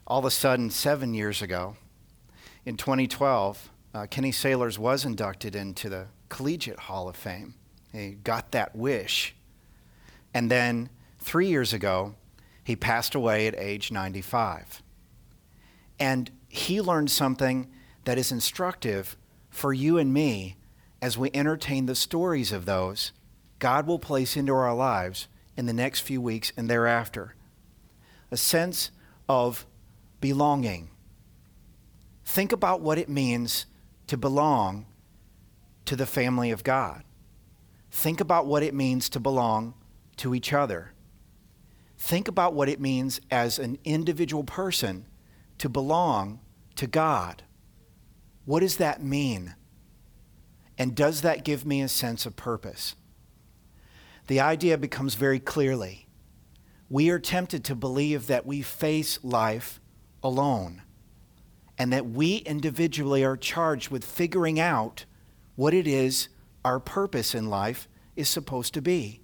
all 0.07 0.21
of 0.21 0.25
a 0.25 0.31
sudden, 0.31 0.71
seven 0.71 1.13
years 1.13 1.43
ago, 1.43 1.77
in 2.65 2.77
2012, 2.77 3.69
uh, 3.93 4.07
Kenny 4.09 4.31
Sailors 4.31 4.79
was 4.79 5.05
inducted 5.05 5.57
into 5.57 5.89
the 5.89 6.07
Collegiate 6.29 6.79
Hall 6.79 7.09
of 7.09 7.17
Fame. 7.17 7.55
He 7.91 8.13
got 8.13 8.53
that 8.53 8.77
wish. 8.77 9.35
And 10.33 10.49
then 10.49 10.89
three 11.19 11.49
years 11.49 11.73
ago, 11.73 12.15
he 12.63 12.77
passed 12.77 13.17
away 13.17 13.49
at 13.49 13.59
age 13.59 13.91
95. 13.91 14.85
And 15.99 16.31
he 16.49 16.81
learned 16.81 17.11
something 17.11 17.69
that 18.05 18.19
is 18.19 18.31
instructive 18.31 19.17
for 19.51 19.73
you 19.73 19.99
and 19.99 20.15
me 20.15 20.55
as 21.01 21.19
we 21.19 21.33
entertain 21.35 21.87
the 21.87 21.97
stories 21.97 22.53
of 22.53 22.67
those 22.67 23.11
God 23.59 23.89
will 23.89 23.99
place 23.99 24.37
into 24.37 24.53
our 24.53 24.75
lives 24.75 25.27
in 25.57 25.67
the 25.67 25.73
next 25.73 26.01
few 26.01 26.21
weeks 26.21 26.53
and 26.57 26.69
thereafter. 26.69 27.35
A 28.31 28.37
sense 28.37 28.91
of 29.29 29.67
belonging. 30.21 30.91
Think 32.25 32.53
about 32.53 32.81
what 32.81 32.99
it 32.99 33.09
means 33.09 33.67
to 34.07 34.17
belong 34.17 34.87
to 35.85 35.97
the 35.97 36.07
family 36.07 36.51
of 36.51 36.65
God. 36.65 37.03
Think 37.91 38.21
about 38.21 38.47
what 38.47 38.63
it 38.63 38.75
means 38.75 39.09
to 39.11 39.21
belong 39.21 39.75
to 40.17 40.35
each 40.35 40.53
other. 40.53 40.93
Think 41.99 42.27
about 42.27 42.55
what 42.55 42.69
it 42.69 42.81
means 42.81 43.21
as 43.31 43.59
an 43.59 43.79
individual 43.85 44.45
person 44.45 45.07
to 45.59 45.69
belong 45.69 46.41
to 46.77 46.87
God. 46.87 47.43
What 48.45 48.61
does 48.61 48.79
that 48.79 49.03
mean? 49.03 49.55
And 50.79 50.95
does 50.95 51.21
that 51.21 51.45
give 51.45 51.65
me 51.65 51.83
a 51.83 51.89
sense 51.89 52.27
of 52.27 52.35
purpose? 52.35 52.97
The 54.33 54.41
idea 54.41 54.79
becomes 54.79 55.15
very 55.15 55.39
clearly. 55.39 56.07
We 56.89 57.11
are 57.11 57.19
tempted 57.19 57.65
to 57.65 57.75
believe 57.75 58.29
that 58.29 58.47
we 58.47 58.63
face 58.63 59.23
life 59.23 59.79
alone 60.23 60.81
and 61.77 61.93
that 61.93 62.07
we 62.09 62.37
individually 62.37 63.25
are 63.25 63.37
charged 63.37 63.91
with 63.91 64.03
figuring 64.03 64.59
out 64.59 65.05
what 65.55 65.75
it 65.75 65.87
is 65.87 66.31
our 66.65 66.81
purpose 66.81 67.35
in 67.35 67.51
life 67.51 67.89
is 68.17 68.27
supposed 68.27 68.73
to 68.73 68.81
be. 68.81 69.21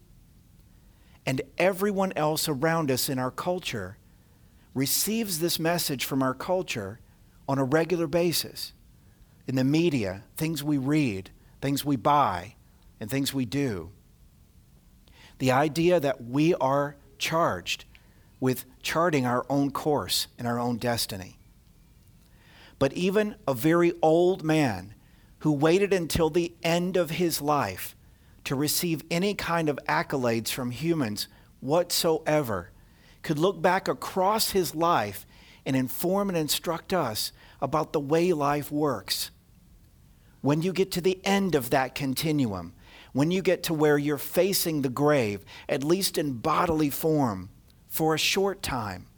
And 1.24 1.40
everyone 1.56 2.12
else 2.14 2.46
around 2.46 2.90
us 2.90 3.08
in 3.08 3.18
our 3.18 3.30
culture 3.30 3.96
receives 4.74 5.38
this 5.38 5.58
message 5.58 6.04
from 6.04 6.22
our 6.22 6.34
culture 6.34 7.00
on 7.48 7.58
a 7.58 7.64
regular 7.64 8.08
basis. 8.08 8.74
In 9.46 9.54
the 9.54 9.64
media, 9.64 10.24
things 10.36 10.62
we 10.62 10.76
read, 10.76 11.30
things 11.62 11.82
we 11.82 11.96
buy, 11.96 12.56
and 13.00 13.08
things 13.08 13.32
we 13.32 13.46
do. 13.46 13.90
The 15.38 15.52
idea 15.52 16.00
that 16.00 16.24
we 16.24 16.54
are 16.54 16.96
charged 17.18 17.84
with 18.40 18.64
charting 18.82 19.26
our 19.26 19.44
own 19.48 19.70
course 19.70 20.28
and 20.38 20.46
our 20.46 20.58
own 20.58 20.78
destiny. 20.78 21.38
But 22.78 22.92
even 22.92 23.34
a 23.46 23.54
very 23.54 23.92
old 24.02 24.44
man 24.44 24.94
who 25.40 25.52
waited 25.52 25.92
until 25.92 26.30
the 26.30 26.54
end 26.62 26.96
of 26.96 27.10
his 27.10 27.40
life 27.40 27.96
to 28.44 28.54
receive 28.54 29.02
any 29.10 29.34
kind 29.34 29.68
of 29.68 29.78
accolades 29.88 30.50
from 30.50 30.70
humans 30.70 31.28
whatsoever 31.60 32.70
could 33.22 33.38
look 33.38 33.60
back 33.60 33.88
across 33.88 34.50
his 34.52 34.74
life 34.74 35.26
and 35.66 35.76
inform 35.76 36.28
and 36.28 36.38
instruct 36.38 36.92
us 36.92 37.32
about 37.60 37.92
the 37.92 38.00
way 38.00 38.32
life 38.32 38.70
works. 38.70 39.30
When 40.40 40.62
you 40.62 40.72
get 40.72 40.92
to 40.92 41.00
the 41.00 41.20
end 41.24 41.54
of 41.54 41.70
that 41.70 41.94
continuum, 41.94 42.72
when 43.18 43.32
you 43.32 43.42
get 43.42 43.64
to 43.64 43.74
where 43.74 43.98
you're 43.98 44.16
facing 44.16 44.82
the 44.82 44.88
grave, 44.88 45.44
at 45.68 45.82
least 45.82 46.18
in 46.18 46.34
bodily 46.34 46.88
form, 46.88 47.48
for 47.88 48.14
a 48.14 48.18
short 48.18 48.62
time, 48.62 49.08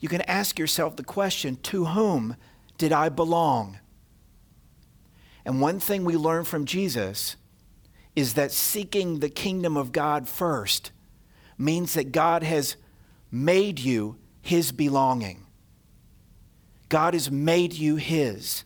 you 0.00 0.08
can 0.08 0.22
ask 0.22 0.58
yourself 0.58 0.96
the 0.96 1.04
question 1.04 1.54
to 1.54 1.84
whom 1.84 2.34
did 2.76 2.92
I 2.92 3.10
belong? 3.10 3.78
And 5.44 5.60
one 5.60 5.78
thing 5.78 6.04
we 6.04 6.16
learn 6.16 6.42
from 6.42 6.64
Jesus 6.64 7.36
is 8.16 8.34
that 8.34 8.50
seeking 8.50 9.20
the 9.20 9.28
kingdom 9.28 9.76
of 9.76 9.92
God 9.92 10.28
first 10.28 10.90
means 11.56 11.94
that 11.94 12.10
God 12.10 12.42
has 12.42 12.74
made 13.30 13.78
you 13.78 14.16
his 14.42 14.72
belonging. 14.72 15.46
God 16.88 17.14
has 17.14 17.30
made 17.30 17.72
you 17.72 17.94
his. 17.94 18.64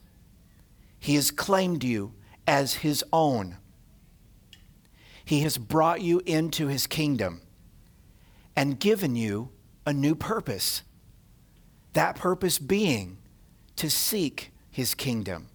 He 0.98 1.16
has 1.16 1.31
claimed 1.31 1.85
you 1.85 2.14
as 2.46 2.76
his 2.76 3.05
own. 3.12 3.59
He 5.33 5.40
has 5.40 5.57
brought 5.57 6.03
you 6.03 6.21
into 6.27 6.66
his 6.66 6.87
kingdom 6.87 7.40
and 8.55 8.79
given 8.79 9.16
you 9.16 9.49
a 9.87 9.92
new 9.95 10.14
purpose. 10.14 10.83
That 11.95 12.16
purpose 12.16 12.59
being 12.59 13.16
to 13.77 13.88
seek 13.88 14.53
his 14.71 14.95
kingdom, 14.95 15.49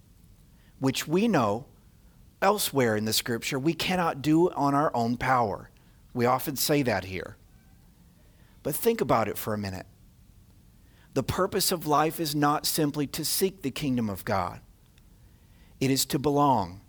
which 0.79 1.07
we 1.07 1.27
know 1.27 1.67
elsewhere 2.41 2.95
in 2.95 3.05
the 3.05 3.13
scripture 3.13 3.59
we 3.59 3.75
cannot 3.75 4.23
do 4.23 4.49
on 4.49 4.73
our 4.73 4.89
own 4.95 5.15
power. 5.15 5.69
We 6.11 6.25
often 6.25 6.55
say 6.55 6.81
that 6.81 7.05
here. 7.05 7.37
But 8.63 8.73
think 8.73 8.99
about 8.99 9.27
it 9.27 9.37
for 9.37 9.53
a 9.53 9.59
minute. 9.59 9.85
The 11.13 11.21
purpose 11.21 11.71
of 11.71 11.85
life 11.85 12.19
is 12.19 12.33
not 12.33 12.65
simply 12.65 13.05
to 13.05 13.23
seek 13.23 13.61
the 13.61 13.69
kingdom 13.69 14.09
of 14.09 14.25
God, 14.25 14.59
it 15.79 15.91
is 15.91 16.03
to 16.07 16.17
belong. 16.17 16.81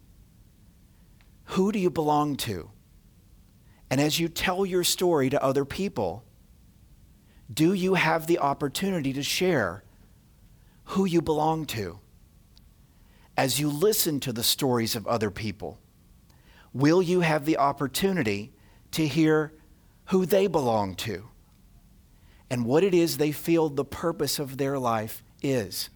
Who 1.52 1.70
do 1.70 1.78
you 1.78 1.90
belong 1.90 2.36
to? 2.38 2.70
And 3.90 4.00
as 4.00 4.20
you 4.20 4.28
tell 4.28 4.66
your 4.66 4.84
story 4.84 5.30
to 5.30 5.42
other 5.42 5.64
people, 5.64 6.24
do 7.52 7.72
you 7.72 7.94
have 7.94 8.26
the 8.26 8.38
opportunity 8.38 9.12
to 9.14 9.22
share 9.22 9.82
who 10.84 11.04
you 11.04 11.22
belong 11.22 11.64
to? 11.66 11.98
As 13.36 13.58
you 13.58 13.70
listen 13.70 14.20
to 14.20 14.32
the 14.32 14.42
stories 14.42 14.94
of 14.96 15.06
other 15.06 15.30
people, 15.30 15.78
will 16.72 17.00
you 17.00 17.20
have 17.20 17.44
the 17.44 17.56
opportunity 17.56 18.52
to 18.90 19.06
hear 19.06 19.52
who 20.06 20.26
they 20.26 20.46
belong 20.46 20.94
to 20.96 21.28
and 22.50 22.64
what 22.64 22.82
it 22.82 22.94
is 22.94 23.16
they 23.16 23.32
feel 23.32 23.68
the 23.68 23.84
purpose 23.84 24.38
of 24.38 24.56
their 24.56 24.78
life 24.78 25.22
is? 25.42 25.88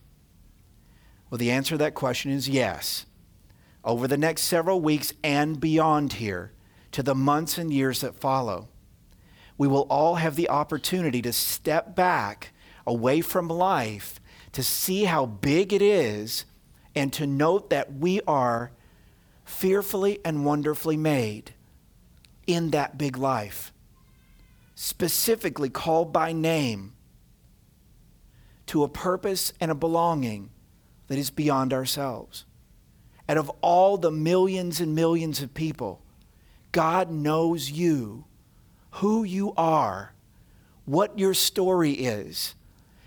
Well, 1.29 1.39
the 1.39 1.51
answer 1.51 1.75
to 1.75 1.79
that 1.79 1.95
question 1.95 2.31
is 2.31 2.49
yes. 2.49 3.07
Over 3.85 4.07
the 4.07 4.19
next 4.19 4.43
several 4.43 4.81
weeks 4.81 5.13
and 5.25 5.59
beyond 5.59 6.15
here, 6.15 6.53
to 6.93 7.03
the 7.03 7.15
months 7.15 7.59
and 7.59 7.73
years 7.73 8.01
that 8.01 8.15
follow, 8.15 8.69
we 9.59 9.69
will 9.69 9.87
all 9.91 10.17
have 10.17 10.37
the 10.37 10.49
opportunity 10.49 11.23
to 11.23 11.33
step 11.33 11.95
back 11.95 12.53
away 12.87 13.21
from 13.21 13.49
life 13.49 14.21
to 14.53 14.63
see 14.63 15.05
how 15.05 15.27
big 15.27 15.73
it 15.73 15.83
is 15.83 16.45
and 16.95 17.13
to 17.13 17.27
note 17.27 17.71
that 17.71 17.93
we 17.93 18.21
are 18.23 18.73
fearfully 19.45 20.21
and 20.25 20.45
wonderfully 20.45 20.97
made 20.97 21.55
in 22.47 22.71
that 22.71 22.99
big 22.99 23.17
life, 23.17 23.73
specifically 24.75 25.69
called 25.69 26.13
by 26.13 26.33
name 26.33 26.93
to 28.67 28.83
a 28.83 28.89
purpose 28.89 29.53
and 29.61 29.71
a 29.71 29.75
belonging 29.75 30.51
that 31.09 31.19
is 31.19 31.31
beyond 31.31 31.73
ourselves. 31.73 32.45
And 33.29 33.39
of 33.39 33.51
all 33.61 33.97
the 33.97 34.11
millions 34.11 34.81
and 34.81 34.95
millions 34.95 35.41
of 35.41 35.55
people, 35.55 36.02
God 36.73 37.11
knows 37.11 37.71
you 37.71 38.25
who 38.97 39.25
you 39.25 39.53
are, 39.57 40.13
what 40.85 41.19
your 41.19 41.35
story 41.35 41.93
is, 41.93 42.55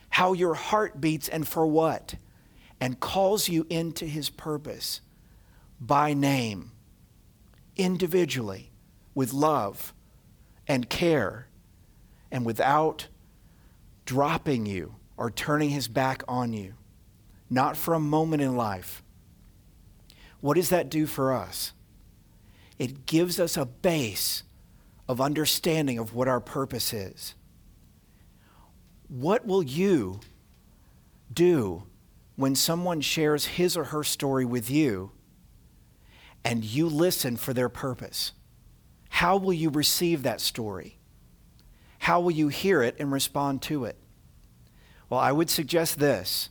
how 0.10 0.34
your 0.34 0.54
heart 0.54 1.02
beats, 1.02 1.28
and 1.28 1.48
for 1.48 1.66
what, 1.68 2.16
and 2.80 3.00
calls 3.00 3.50
you 3.50 3.66
into 3.70 4.06
his 4.06 4.30
purpose 4.30 5.02
by 5.80 6.14
name, 6.14 6.72
individually, 7.76 8.72
with 9.14 9.34
love 9.34 9.94
and 10.68 10.90
care, 10.90 11.48
and 12.32 12.46
without 12.46 13.08
dropping 14.06 14.66
you 14.66 14.96
or 15.18 15.30
turning 15.30 15.70
his 15.70 15.88
back 15.88 16.24
on 16.28 16.54
you, 16.54 16.74
not 17.50 17.78
for 17.78 17.94
a 17.94 18.00
moment 18.00 18.42
in 18.42 18.56
life. 18.56 19.04
What 20.42 20.56
does 20.56 20.70
that 20.70 20.90
do 20.90 21.06
for 21.06 21.34
us? 21.34 21.74
It 22.78 23.06
gives 23.06 23.40
us 23.40 23.58
a 23.58 23.66
base 23.66 24.44
of 25.08 25.22
understanding 25.22 26.00
of 26.00 26.14
what 26.14 26.28
our 26.28 26.40
purpose 26.40 26.94
is. 26.94 27.36
What 29.08 29.46
will 29.46 29.64
you 29.64 30.20
do 31.32 31.84
when 32.36 32.56
someone 32.56 33.02
shares 33.02 33.46
his 33.46 33.78
or 33.78 33.86
her 33.86 34.04
story 34.04 34.46
with 34.46 34.70
you 34.70 35.12
and 36.44 36.64
you 36.64 36.88
listen 36.88 37.38
for 37.38 37.54
their 37.54 37.70
purpose? 37.70 38.34
How 39.10 39.38
will 39.38 39.54
you 39.54 39.70
receive 39.70 40.24
that 40.24 40.42
story? 40.42 40.98
How 42.00 42.20
will 42.20 42.32
you 42.32 42.50
hear 42.50 42.82
it 42.84 42.96
and 43.00 43.12
respond 43.12 43.62
to 43.64 43.86
it? 43.86 43.98
Well, 45.10 45.20
I 45.20 45.32
would 45.32 45.50
suggest 45.50 46.00
this 46.00 46.50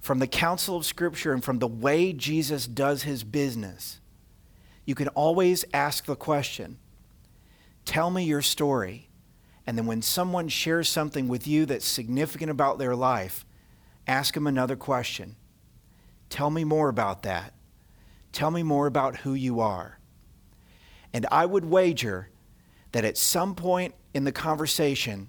from 0.00 0.18
the 0.18 0.26
counsel 0.26 0.76
of 0.76 0.86
Scripture 0.86 1.32
and 1.32 1.42
from 1.42 1.58
the 1.58 1.68
way 1.68 2.12
Jesus 2.12 2.66
does 2.66 3.02
his 3.02 3.24
business, 3.24 4.00
you 4.88 4.94
can 4.94 5.08
always 5.08 5.66
ask 5.74 6.06
the 6.06 6.16
question 6.16 6.78
Tell 7.84 8.08
me 8.10 8.24
your 8.24 8.40
story. 8.40 9.10
And 9.66 9.76
then 9.76 9.84
when 9.84 10.00
someone 10.00 10.48
shares 10.48 10.88
something 10.88 11.28
with 11.28 11.46
you 11.46 11.66
that's 11.66 11.84
significant 11.84 12.50
about 12.50 12.78
their 12.78 12.96
life, 12.96 13.44
ask 14.06 14.32
them 14.32 14.46
another 14.46 14.76
question. 14.76 15.36
Tell 16.30 16.48
me 16.48 16.64
more 16.64 16.88
about 16.88 17.22
that. 17.24 17.52
Tell 18.32 18.50
me 18.50 18.62
more 18.62 18.86
about 18.86 19.16
who 19.16 19.34
you 19.34 19.60
are. 19.60 19.98
And 21.12 21.26
I 21.30 21.44
would 21.44 21.66
wager 21.66 22.30
that 22.92 23.04
at 23.04 23.18
some 23.18 23.54
point 23.54 23.94
in 24.14 24.24
the 24.24 24.32
conversation, 24.32 25.28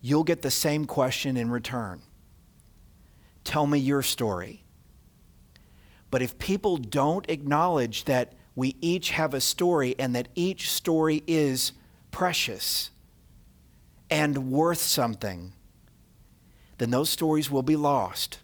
you'll 0.00 0.24
get 0.24 0.42
the 0.42 0.50
same 0.50 0.84
question 0.84 1.36
in 1.36 1.48
return. 1.48 2.02
Tell 3.44 3.68
me 3.68 3.78
your 3.78 4.02
story. 4.02 4.64
But 6.10 6.22
if 6.22 6.40
people 6.40 6.76
don't 6.76 7.30
acknowledge 7.30 8.04
that 8.06 8.32
we 8.60 8.76
each 8.82 9.12
have 9.12 9.32
a 9.32 9.40
story 9.40 9.94
and 9.98 10.14
that 10.14 10.28
each 10.34 10.70
story 10.70 11.22
is 11.26 11.72
precious 12.10 12.90
and 14.10 14.52
worth 14.52 14.82
something, 14.82 15.54
then 16.76 16.90
those 16.90 17.08
stories 17.08 17.50
will 17.50 17.62
be 17.62 17.74
lost 17.74 18.40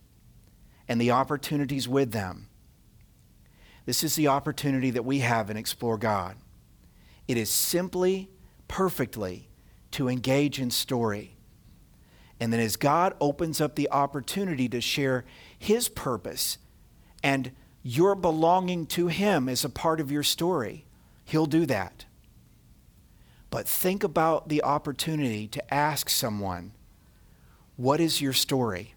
and 0.88 0.98
the 0.98 1.10
opportunities 1.10 1.86
with 1.86 2.12
them. 2.12 2.48
This 3.84 4.02
is 4.02 4.16
the 4.16 4.28
opportunity 4.28 4.90
that 4.90 5.04
we 5.04 5.18
have 5.18 5.50
in 5.50 5.58
Explore 5.58 5.98
God. 5.98 6.36
It 7.28 7.36
is 7.36 7.50
simply, 7.50 8.30
perfectly 8.68 9.50
to 9.90 10.08
engage 10.08 10.58
in 10.58 10.70
story. 10.70 11.36
And 12.40 12.54
then 12.54 12.60
as 12.60 12.76
God 12.76 13.12
opens 13.20 13.60
up 13.60 13.74
the 13.74 13.90
opportunity 13.90 14.66
to 14.70 14.80
share 14.80 15.26
His 15.58 15.90
purpose 15.90 16.56
and 17.22 17.52
your 17.86 18.16
belonging 18.16 18.84
to 18.84 19.06
Him 19.06 19.48
is 19.48 19.64
a 19.64 19.68
part 19.68 20.00
of 20.00 20.10
your 20.10 20.24
story, 20.24 20.86
He'll 21.24 21.46
do 21.46 21.66
that. 21.66 22.04
But 23.48 23.68
think 23.68 24.02
about 24.02 24.48
the 24.48 24.64
opportunity 24.64 25.46
to 25.46 25.72
ask 25.74 26.10
someone, 26.10 26.72
What 27.76 28.00
is 28.00 28.20
your 28.20 28.32
story? 28.32 28.94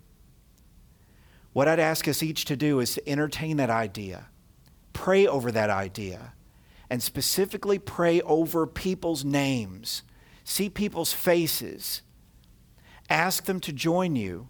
What 1.53 1.67
I'd 1.67 1.79
ask 1.79 2.07
us 2.07 2.23
each 2.23 2.45
to 2.45 2.55
do 2.55 2.79
is 2.79 2.95
to 2.95 3.07
entertain 3.07 3.57
that 3.57 3.69
idea, 3.69 4.25
pray 4.91 5.27
over 5.27 5.51
that 5.51 5.69
idea, 5.69 6.33
and 6.89 7.03
specifically 7.03 7.77
pray 7.77 8.21
over 8.21 8.65
people's 8.65 9.23
names, 9.23 10.01
see 10.43 10.67
people's 10.67 11.13
faces, 11.13 12.01
ask 13.07 13.45
them 13.45 13.59
to 13.59 13.71
join 13.71 14.15
you, 14.15 14.47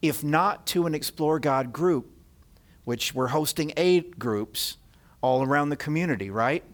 if 0.00 0.24
not 0.24 0.66
to 0.68 0.86
an 0.86 0.94
Explore 0.94 1.38
God 1.38 1.74
group, 1.74 2.11
which 2.84 3.14
we're 3.14 3.28
hosting 3.28 3.72
aid 3.76 4.18
groups 4.18 4.76
all 5.20 5.42
around 5.42 5.68
the 5.68 5.76
community, 5.76 6.30
right? 6.30 6.64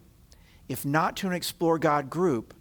If 0.68 0.85
not 0.85 1.16
to 1.18 1.27
an 1.27 1.33
Explore 1.33 1.79
God 1.79 2.11
group, 2.11 2.55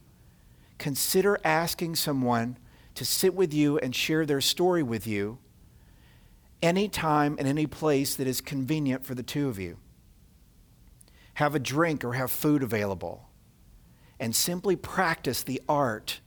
consider 0.77 1.39
asking 1.43 1.95
someone 1.95 2.57
to 2.95 3.05
sit 3.05 3.33
with 3.33 3.53
you 3.53 3.77
and 3.77 3.95
share 3.95 4.25
their 4.25 4.41
story 4.41 4.83
with 4.83 5.07
you 5.07 5.37
any 6.61 6.87
time 6.87 7.35
and 7.37 7.47
any 7.47 7.67
place 7.67 8.15
that 8.15 8.27
is 8.27 8.41
convenient 8.41 9.05
for 9.05 9.15
the 9.15 9.23
two 9.23 9.47
of 9.47 9.59
you. 9.59 9.77
Have 11.35 11.53
a 11.53 11.59
drink 11.59 12.03
or 12.03 12.13
have 12.13 12.31
food 12.31 12.63
available. 12.63 13.29
And 14.19 14.35
simply 14.35 14.75
practice 14.75 15.43
the 15.43 15.61
art 15.69 16.19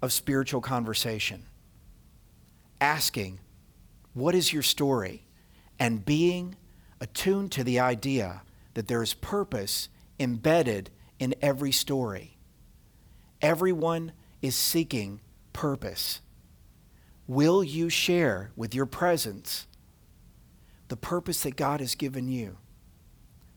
of 0.00 0.12
spiritual 0.12 0.62
conversation. 0.62 1.44
Asking, 2.80 3.40
What 4.14 4.34
is 4.34 4.50
your 4.52 4.62
story? 4.62 5.24
And 5.78 6.04
being 6.04 6.56
attuned 7.00 7.52
to 7.52 7.64
the 7.64 7.78
idea 7.78 8.42
that 8.74 8.88
there 8.88 9.02
is 9.02 9.14
purpose 9.14 9.88
embedded 10.18 10.90
in 11.18 11.34
every 11.40 11.72
story. 11.72 12.36
Everyone 13.40 14.12
is 14.42 14.56
seeking 14.56 15.20
purpose. 15.52 16.20
Will 17.26 17.62
you 17.62 17.88
share 17.88 18.50
with 18.56 18.74
your 18.74 18.86
presence 18.86 19.66
the 20.88 20.96
purpose 20.96 21.42
that 21.42 21.56
God 21.56 21.80
has 21.80 21.94
given 21.94 22.28
you 22.28 22.56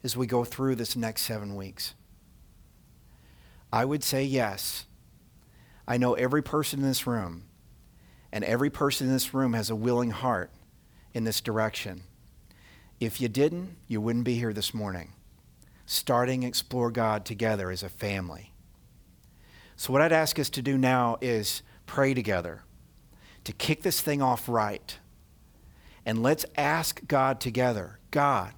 as 0.03 0.17
we 0.17 0.27
go 0.27 0.43
through 0.43 0.75
this 0.75 0.95
next 0.95 1.21
seven 1.23 1.55
weeks? 1.55 1.95
I 3.71 3.85
would 3.85 4.03
say 4.03 4.23
yes. 4.23 4.85
I 5.87 5.97
know 5.97 6.13
every 6.13 6.43
person 6.43 6.79
in 6.79 6.87
this 6.87 7.07
room, 7.07 7.45
and 8.31 8.43
every 8.43 8.69
person 8.69 9.07
in 9.07 9.13
this 9.13 9.33
room 9.33 9.53
has 9.53 9.69
a 9.69 9.75
willing 9.75 10.11
heart 10.11 10.51
in 11.13 11.23
this 11.23 11.41
direction. 11.41 12.03
If 13.01 13.19
you 13.19 13.29
didn't, 13.29 13.77
you 13.87 13.99
wouldn't 13.99 14.25
be 14.25 14.35
here 14.35 14.53
this 14.53 14.75
morning, 14.75 15.13
starting 15.87 16.43
Explore 16.43 16.91
God 16.91 17.25
together 17.25 17.71
as 17.71 17.81
a 17.81 17.89
family. 17.89 18.53
So, 19.75 19.91
what 19.91 20.03
I'd 20.03 20.11
ask 20.11 20.37
us 20.37 20.51
to 20.51 20.61
do 20.61 20.77
now 20.77 21.17
is 21.19 21.63
pray 21.87 22.13
together 22.13 22.61
to 23.43 23.53
kick 23.53 23.81
this 23.81 24.01
thing 24.01 24.21
off 24.21 24.47
right. 24.47 24.99
And 26.05 26.21
let's 26.21 26.45
ask 26.55 27.01
God 27.07 27.41
together 27.41 27.97
God, 28.11 28.53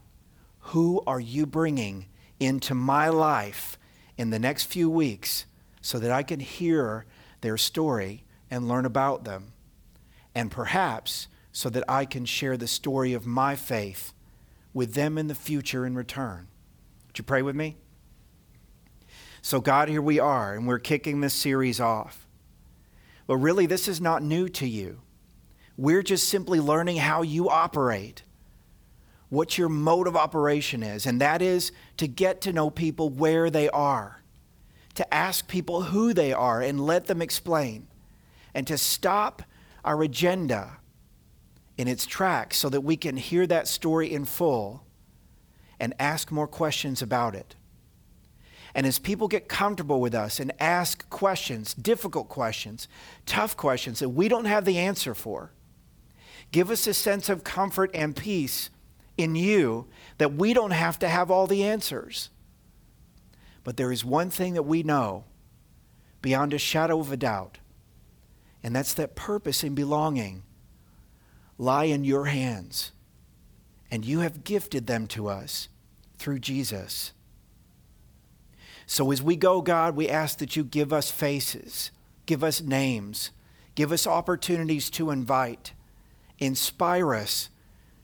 who 0.60 1.01
are 1.08 1.21
you 1.21 1.45
bringing 1.45 2.08
into 2.38 2.75
my 2.75 3.08
life 3.08 3.79
in 4.17 4.29
the 4.29 4.39
next 4.39 4.65
few 4.65 4.89
weeks 4.89 5.45
so 5.79 5.99
that 5.99 6.12
I 6.12 6.21
can 6.21 6.41
hear 6.41 7.06
their 7.39 7.58
story 7.58 8.25
and 8.51 8.67
learn 8.67 8.86
about 8.86 9.23
them? 9.23 9.53
And 10.36 10.51
perhaps 10.51 11.29
so 11.53 11.69
that 11.69 11.86
I 11.88 12.03
can 12.03 12.25
share 12.25 12.58
the 12.58 12.67
story 12.67 13.13
of 13.13 13.25
my 13.25 13.56
faith 13.56 14.12
with 14.74 14.94
them 14.94 15.18
in 15.18 15.28
the 15.28 15.36
future 15.36 15.86
in 15.86 15.96
return. 15.96 16.48
Would 17.08 17.18
you 17.18 17.24
pray 17.24 17.42
with 17.42 17.56
me? 17.56 17.78
So, 19.42 19.60
God, 19.60 19.90
here 19.90 20.02
we 20.02 20.20
are, 20.20 20.56
and 20.56 20.68
we're 20.68 20.80
kicking 20.80 21.20
this 21.22 21.34
series 21.34 21.80
off. 21.80 22.26
But 23.28 23.38
really, 23.38 23.66
this 23.66 23.88
is 23.88 24.02
not 24.02 24.24
new 24.24 24.48
to 24.50 24.68
you. 24.68 25.02
We're 25.78 26.04
just 26.04 26.30
simply 26.30 26.60
learning 26.60 26.98
how 26.98 27.24
you 27.24 27.50
operate, 27.50 28.24
what 29.30 29.58
your 29.58 29.70
mode 29.70 30.08
of 30.08 30.16
operation 30.16 30.82
is, 30.84 31.06
and 31.06 31.20
that 31.20 31.42
is 31.42 31.72
to 31.98 32.08
get 32.08 32.42
to 32.42 32.54
know 32.54 32.70
people 32.70 33.10
where 33.10 33.50
they 33.50 33.70
are, 33.70 34.24
to 34.96 35.14
ask 35.14 35.48
people 35.48 35.84
who 35.84 36.14
they 36.14 36.32
are 36.32 36.62
and 36.62 36.80
let 36.80 37.08
them 37.08 37.22
explain, 37.22 37.88
and 38.54 38.66
to 38.68 38.78
stop 38.78 39.44
our 39.84 40.02
agenda 40.04 40.78
in 41.78 41.88
its 41.88 42.06
tracks 42.06 42.58
so 42.58 42.70
that 42.70 42.82
we 42.82 42.96
can 42.98 43.18
hear 43.18 43.48
that 43.48 43.68
story 43.68 44.12
in 44.12 44.26
full 44.26 44.84
and 45.80 45.94
ask 46.00 46.32
more 46.32 46.48
questions 46.48 47.02
about 47.02 47.36
it. 47.36 47.56
And 48.76 48.88
as 48.88 49.00
people 49.00 49.28
get 49.28 49.48
comfortable 49.48 50.02
with 50.02 50.16
us 50.16 50.40
and 50.40 50.52
ask 50.60 51.08
questions, 51.10 51.74
difficult 51.74 52.30
questions, 52.30 52.88
tough 53.26 53.56
questions 53.56 54.00
that 54.00 54.10
we 54.10 54.28
don't 54.28 54.46
have 54.46 54.66
the 54.66 54.78
answer 54.80 55.14
for, 55.14 55.52
give 56.52 56.72
us 56.72 56.88
a 56.88 56.94
sense 56.94 57.30
of 57.30 57.44
comfort 57.44 57.92
and 57.94 58.16
peace 58.16 58.70
in 59.18 59.36
you 59.36 59.88
that 60.18 60.34
we 60.34 60.54
don't 60.54 60.72
have 60.72 60.98
to 61.00 61.08
have 61.08 61.30
all 61.30 61.46
the 61.46 61.64
answers. 61.64 62.30
But 63.64 63.78
there 63.78 63.92
is 63.92 64.04
one 64.04 64.30
thing 64.30 64.56
that 64.56 64.64
we 64.64 64.84
know 64.84 65.26
beyond 66.22 66.54
a 66.54 66.58
shadow 66.58 67.00
of 67.00 67.12
a 67.12 67.18
doubt, 67.18 67.60
and 68.64 68.76
that's 68.76 68.94
that 68.96 69.16
purpose 69.16 69.64
and 69.64 69.76
belonging 69.76 70.44
lie 71.58 71.86
in 71.86 72.04
your 72.04 72.26
hands, 72.26 72.92
and 73.92 74.06
you 74.06 74.20
have 74.20 74.44
gifted 74.44 74.88
them 74.88 75.08
to 75.08 75.28
us 75.28 75.70
through 76.18 76.39
Jesus. 76.39 77.13
So 78.86 79.12
as 79.12 79.22
we 79.22 79.36
go, 79.36 79.62
God, 79.62 79.96
we 79.96 80.10
ask 80.10 80.39
that 80.39 80.56
you 80.56 80.63
give 80.63 80.92
us 80.92 81.10
faces, 81.10 81.92
give 82.26 82.44
us 82.44 82.62
names, 82.62 83.32
give 83.76 83.92
us 83.92 84.06
opportunities 84.06 84.89
to 84.92 85.10
invite, 85.12 85.74
inspire 86.39 87.16
us 87.16 87.50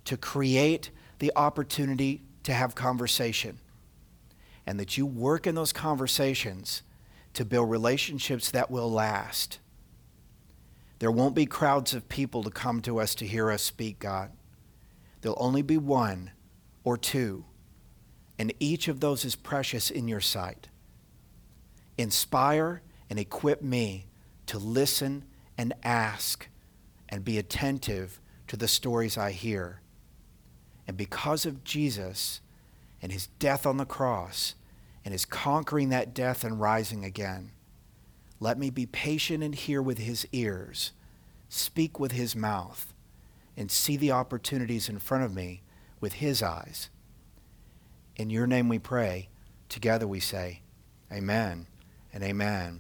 to 0.05 0.17
create 0.17 0.91
the 1.19 1.31
opportunity 1.35 2.21
to 2.43 2.53
have 2.53 2.75
conversation. 2.75 3.59
And 4.65 4.79
that 4.79 4.97
you 4.97 5.05
work 5.05 5.47
in 5.47 5.55
those 5.55 5.73
conversations 5.73 6.83
to 7.33 7.43
build 7.43 7.69
relationships 7.69 8.51
that 8.51 8.69
will 8.69 8.91
last. 8.91 9.59
There 10.99 11.11
won't 11.11 11.35
be 11.35 11.45
crowds 11.45 11.93
of 11.93 12.09
people 12.09 12.43
to 12.43 12.49
come 12.49 12.81
to 12.81 12.99
us 12.99 13.15
to 13.15 13.27
hear 13.27 13.49
us 13.51 13.61
speak, 13.61 13.99
God. 13.99 14.31
There'll 15.21 15.37
only 15.39 15.61
be 15.61 15.77
one 15.77 16.31
or 16.83 16.97
two 16.97 17.45
and 18.39 18.53
each 18.61 18.87
of 18.87 19.01
those 19.01 19.25
is 19.25 19.35
precious 19.35 19.91
in 19.91 20.07
your 20.07 20.21
sight. 20.21 20.69
Inspire 21.97 22.81
and 23.09 23.19
equip 23.19 23.61
me 23.61 24.07
to 24.45 24.57
listen 24.57 25.25
and 25.57 25.73
ask 25.83 26.47
and 27.09 27.25
be 27.25 27.37
attentive 27.37 28.21
to 28.47 28.55
the 28.55 28.69
stories 28.69 29.17
I 29.17 29.31
hear. 29.31 29.81
And 30.87 30.95
because 30.95 31.45
of 31.45 31.65
Jesus 31.65 32.39
and 33.01 33.11
his 33.11 33.27
death 33.27 33.65
on 33.65 33.75
the 33.75 33.85
cross 33.85 34.55
and 35.03 35.11
his 35.11 35.25
conquering 35.25 35.89
that 35.89 36.13
death 36.13 36.45
and 36.45 36.61
rising 36.61 37.03
again, 37.03 37.51
let 38.39 38.57
me 38.57 38.69
be 38.69 38.85
patient 38.85 39.43
and 39.43 39.53
hear 39.53 39.81
with 39.81 39.97
his 39.97 40.25
ears, 40.31 40.93
speak 41.49 41.99
with 41.99 42.11
his 42.13 42.35
mouth, 42.35 42.93
and 43.57 43.69
see 43.69 43.97
the 43.97 44.11
opportunities 44.11 44.87
in 44.87 44.99
front 44.99 45.23
of 45.25 45.33
me 45.33 45.63
with 45.99 46.13
his 46.13 46.41
eyes. 46.41 46.89
In 48.15 48.29
your 48.29 48.47
name 48.47 48.69
we 48.69 48.79
pray. 48.79 49.29
Together 49.67 50.07
we 50.07 50.19
say, 50.19 50.61
Amen 51.11 51.67
and 52.13 52.23
amen. 52.23 52.77